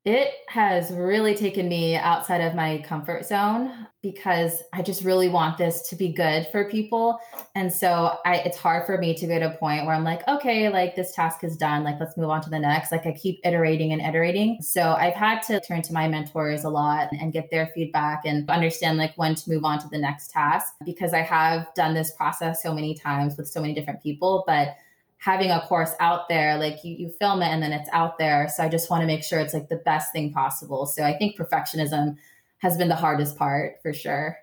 It 0.03 0.33
has 0.47 0.89
really 0.91 1.35
taken 1.35 1.69
me 1.69 1.95
outside 1.95 2.41
of 2.41 2.55
my 2.55 2.79
comfort 2.79 3.23
zone 3.23 3.85
because 4.01 4.63
I 4.73 4.81
just 4.81 5.03
really 5.03 5.29
want 5.29 5.59
this 5.59 5.87
to 5.89 5.95
be 5.95 6.11
good 6.11 6.47
for 6.51 6.67
people. 6.67 7.19
And 7.53 7.71
so 7.71 8.17
I 8.25 8.37
it's 8.37 8.57
hard 8.57 8.87
for 8.87 8.97
me 8.97 9.13
to 9.13 9.27
get 9.27 9.39
to 9.39 9.53
a 9.53 9.57
point 9.57 9.85
where 9.85 9.93
I'm 9.93 10.03
like, 10.03 10.27
okay, 10.27 10.69
like 10.69 10.95
this 10.95 11.13
task 11.13 11.43
is 11.43 11.55
done, 11.55 11.83
like 11.83 11.99
let's 11.99 12.17
move 12.17 12.31
on 12.31 12.41
to 12.41 12.49
the 12.49 12.57
next. 12.57 12.91
Like 12.91 13.05
I 13.05 13.11
keep 13.11 13.41
iterating 13.45 13.93
and 13.93 14.01
iterating. 14.01 14.59
So 14.63 14.93
I've 14.93 15.13
had 15.13 15.43
to 15.43 15.59
turn 15.59 15.83
to 15.83 15.93
my 15.93 16.07
mentors 16.07 16.63
a 16.63 16.69
lot 16.69 17.09
and 17.11 17.31
get 17.31 17.51
their 17.51 17.67
feedback 17.75 18.23
and 18.25 18.49
understand 18.49 18.97
like 18.97 19.13
when 19.19 19.35
to 19.35 19.49
move 19.51 19.63
on 19.63 19.77
to 19.81 19.87
the 19.89 19.99
next 19.99 20.31
task 20.31 20.73
because 20.83 21.13
I 21.13 21.21
have 21.21 21.71
done 21.75 21.93
this 21.93 22.11
process 22.13 22.63
so 22.63 22.73
many 22.73 22.95
times 22.95 23.37
with 23.37 23.47
so 23.47 23.61
many 23.61 23.75
different 23.75 24.01
people, 24.01 24.43
but 24.47 24.77
having 25.21 25.51
a 25.51 25.61
course 25.61 25.91
out 25.99 26.27
there 26.29 26.57
like 26.57 26.83
you, 26.83 26.95
you 26.95 27.09
film 27.19 27.43
it 27.43 27.47
and 27.47 27.61
then 27.61 27.71
it's 27.71 27.89
out 27.93 28.17
there. 28.17 28.49
So 28.49 28.63
i 28.63 28.67
just 28.67 28.89
want 28.89 29.01
to 29.01 29.07
make 29.07 29.23
sure 29.23 29.39
it's 29.39 29.53
like 29.53 29.69
the 29.69 29.81
best 29.85 30.11
thing 30.11 30.33
possible. 30.33 30.85
So 30.85 31.03
i 31.03 31.15
think 31.17 31.37
perfectionism 31.37 32.17
has 32.57 32.77
been 32.77 32.89
the 32.89 32.95
hardest 32.95 33.37
part 33.37 33.75
for 33.81 33.93
sure. 33.93 34.37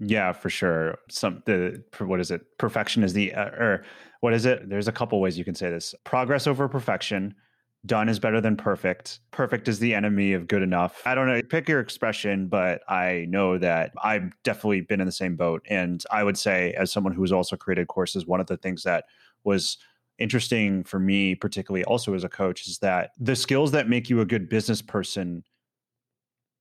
Yeah 0.00 0.32
for 0.32 0.50
sure. 0.50 0.98
Some 1.08 1.42
the 1.46 1.82
what 2.00 2.20
is 2.20 2.30
it? 2.30 2.42
Perfection 2.58 3.04
is 3.04 3.12
the 3.12 3.32
uh, 3.32 3.50
or 3.50 3.84
what 4.20 4.34
is 4.34 4.46
it? 4.46 4.68
There's 4.68 4.88
a 4.88 4.92
couple 4.92 5.20
ways 5.20 5.38
you 5.38 5.44
can 5.44 5.54
say 5.54 5.70
this. 5.70 5.94
Progress 6.04 6.46
over 6.46 6.68
perfection. 6.68 7.34
Done 7.86 8.08
is 8.08 8.18
better 8.18 8.40
than 8.40 8.56
perfect. 8.56 9.20
Perfect 9.30 9.68
is 9.68 9.78
the 9.78 9.94
enemy 9.94 10.32
of 10.32 10.48
good 10.48 10.62
enough. 10.62 11.02
I 11.06 11.14
don't 11.14 11.28
know 11.28 11.40
pick 11.42 11.68
your 11.68 11.80
expression 11.80 12.48
but 12.48 12.82
i 12.88 13.26
know 13.28 13.58
that 13.58 13.92
i've 14.02 14.32
definitely 14.42 14.80
been 14.80 15.00
in 15.00 15.06
the 15.06 15.12
same 15.12 15.36
boat. 15.36 15.64
And 15.70 16.02
i 16.10 16.24
would 16.24 16.36
say 16.36 16.72
as 16.72 16.90
someone 16.90 17.12
who's 17.12 17.30
also 17.30 17.56
created 17.56 17.86
courses 17.86 18.26
one 18.26 18.40
of 18.40 18.48
the 18.48 18.56
things 18.56 18.82
that 18.82 19.04
was 19.44 19.78
interesting 20.20 20.84
for 20.84 21.00
me, 21.00 21.34
particularly 21.34 21.84
also 21.84 22.14
as 22.14 22.24
a 22.24 22.28
coach, 22.28 22.68
is 22.68 22.78
that 22.78 23.10
the 23.18 23.34
skills 23.34 23.72
that 23.72 23.88
make 23.88 24.08
you 24.08 24.20
a 24.20 24.26
good 24.26 24.48
business 24.48 24.82
person 24.82 25.42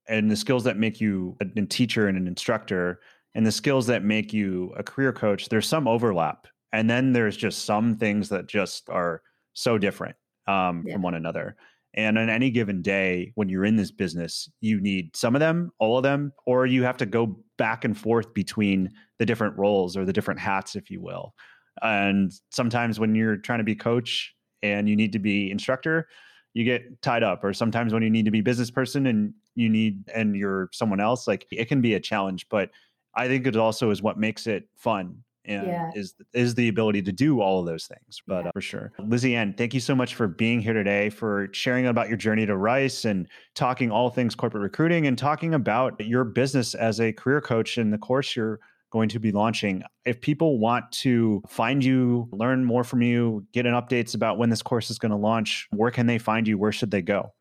and 0.08 0.32
the 0.32 0.36
skills 0.36 0.64
that 0.64 0.78
make 0.78 1.00
you 1.00 1.38
a, 1.40 1.66
teacher 1.66 2.08
and 2.08 2.18
an 2.18 2.28
instructor 2.28 3.00
and 3.36 3.46
the 3.46 3.52
skills 3.52 3.86
that 3.88 4.04
make 4.04 4.34
you 4.34 4.74
a 4.76 4.84
career 4.84 5.14
coach, 5.14 5.50
there's 5.50 5.68
some 5.68 5.88
overlap. 5.88 6.48
And 6.74 6.90
then 6.90 7.14
there's 7.14 7.38
just 7.38 7.66
some 7.66 7.96
things 7.96 8.30
that 8.30 8.48
just 8.48 8.90
are 8.90 9.22
so 9.54 9.78
different 9.78 10.16
um, 10.48 10.84
yeah. 10.86 10.94
from 10.94 11.04
one 11.04 11.14
another. 11.14 11.56
And 11.96 12.18
on 12.18 12.30
any 12.30 12.52
given 12.52 12.82
day, 12.82 13.32
when 13.36 13.50
you're 13.50 13.66
in 13.66 13.76
this 13.76 13.92
business, 13.92 14.50
you 14.62 14.80
need 14.80 15.16
some 15.16 15.36
of 15.36 15.40
them, 15.40 15.72
all 15.80 15.98
of 15.98 16.04
them, 16.04 16.32
or 16.46 16.66
you 16.66 16.84
have 16.84 16.98
to 16.98 17.06
go 17.06 17.40
back 17.58 17.84
and 17.84 17.98
forth 17.98 18.34
between 18.34 18.90
the 19.18 19.26
different 19.26 19.58
roles 19.58 19.98
or 19.98 20.06
the 20.06 20.14
different 20.14 20.40
hats, 20.40 20.76
if 20.76 20.92
you 20.92 21.02
will. 21.02 21.34
And 21.82 22.32
sometimes 22.52 23.00
when 23.00 23.16
you're 23.16 23.38
trying 23.38 23.60
to 23.60 23.64
be 23.64 23.76
coach 23.76 24.34
and 24.62 24.90
you 24.90 24.96
need 24.96 25.14
to 25.14 25.20
be 25.20 25.52
instructor, 25.52 26.08
you 26.54 26.64
get 26.64 27.02
tied 27.02 27.24
up. 27.24 27.44
Or 27.44 27.54
sometimes 27.54 27.94
when 27.94 28.04
you 28.04 28.10
need 28.10 28.26
to 28.26 28.32
be 28.32 28.42
business 28.42 28.72
person 28.72 29.08
and 29.08 29.34
you 29.56 29.70
need 29.70 30.04
and 30.14 30.36
you're 30.36 30.70
someone 30.72 31.00
else, 31.00 31.28
like 31.28 31.46
it 31.52 31.66
can 31.66 31.82
be 31.82 31.94
a 31.94 32.00
challenge. 32.00 32.48
But 32.50 32.70
I 33.16 33.28
think 33.28 33.48
it 33.48 33.56
also 33.56 33.92
is 33.92 34.02
what 34.02 34.18
makes 34.18 34.48
it 34.48 34.68
fun 34.76 35.24
and 35.46 35.68
yeah. 35.68 35.92
is 35.96 36.14
is 36.34 36.54
the 36.56 36.68
ability 36.68 37.02
to 37.02 37.12
do 37.12 37.42
all 37.42 37.60
of 37.60 37.66
those 37.66 37.88
things. 37.88 38.22
But 38.28 38.44
yeah. 38.44 38.50
uh, 38.50 38.52
for 38.54 38.62
sure, 38.62 38.92
Lizzie 39.00 39.36
Ann, 39.36 39.54
thank 39.58 39.74
you 39.74 39.80
so 39.80 39.96
much 39.96 40.16
for 40.16 40.28
being 40.28 40.62
here 40.62 40.74
today, 40.74 41.10
for 41.10 41.50
sharing 41.52 41.88
about 41.88 42.08
your 42.08 42.18
journey 42.18 42.46
to 42.46 42.56
Rice 42.56 43.06
and 43.06 43.28
talking 43.56 43.92
all 43.92 44.10
things 44.10 44.36
corporate 44.36 44.64
recruiting 44.64 45.08
and 45.08 45.18
talking 45.18 45.54
about 45.54 46.00
your 46.00 46.24
business 46.24 46.76
as 46.76 47.00
a 47.00 47.12
career 47.12 47.42
coach 47.42 47.78
and 47.78 47.92
the 47.92 47.98
course 47.98 48.36
you're 48.36 48.60
going 48.92 49.10
to 49.10 49.20
be 49.20 49.32
launching. 49.32 49.84
If 50.06 50.22
people 50.22 50.60
want 50.60 50.92
to 50.94 51.42
find 51.48 51.84
you, 51.84 52.28
learn 52.32 52.66
more 52.66 52.84
from 52.84 53.02
you, 53.02 53.46
get 53.54 53.66
an 53.66 53.74
updates 53.74 54.16
about 54.16 54.38
when 54.38 54.50
this 54.50 54.62
course 54.62 54.90
is 54.90 55.00
going 55.00 55.12
to 55.12 55.18
launch, 55.18 55.68
where 55.72 55.92
can 55.92 56.08
they 56.08 56.18
find 56.18 56.48
you? 56.48 56.58
Where 56.58 56.72
should 56.72 56.92
they 56.92 57.02
go? 57.02 57.34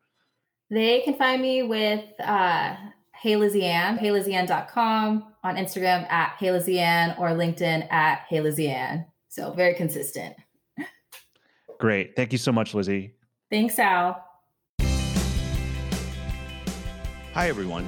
They 0.69 1.01
can 1.01 1.15
find 1.15 1.41
me 1.41 1.63
with 1.63 2.05
uh, 2.19 2.75
Hey 3.15 3.35
Lizzie 3.35 3.65
Ann, 3.65 3.97
heylizzieann.com, 3.97 5.33
on 5.43 5.55
Instagram 5.55 6.09
at 6.09 6.35
Hey 6.39 6.51
Lizzie 6.51 6.79
Ann, 6.79 7.15
or 7.17 7.29
LinkedIn 7.29 7.91
at 7.91 8.25
Hey 8.29 8.41
Lizzie 8.41 8.69
Ann. 8.69 9.05
So 9.29 9.51
very 9.51 9.73
consistent. 9.73 10.35
Great. 11.79 12.15
Thank 12.15 12.31
you 12.31 12.37
so 12.37 12.51
much, 12.51 12.73
Lizzie. 12.73 13.13
Thanks, 13.49 13.79
Al. 13.79 14.23
Hi, 17.33 17.47
everyone. 17.47 17.87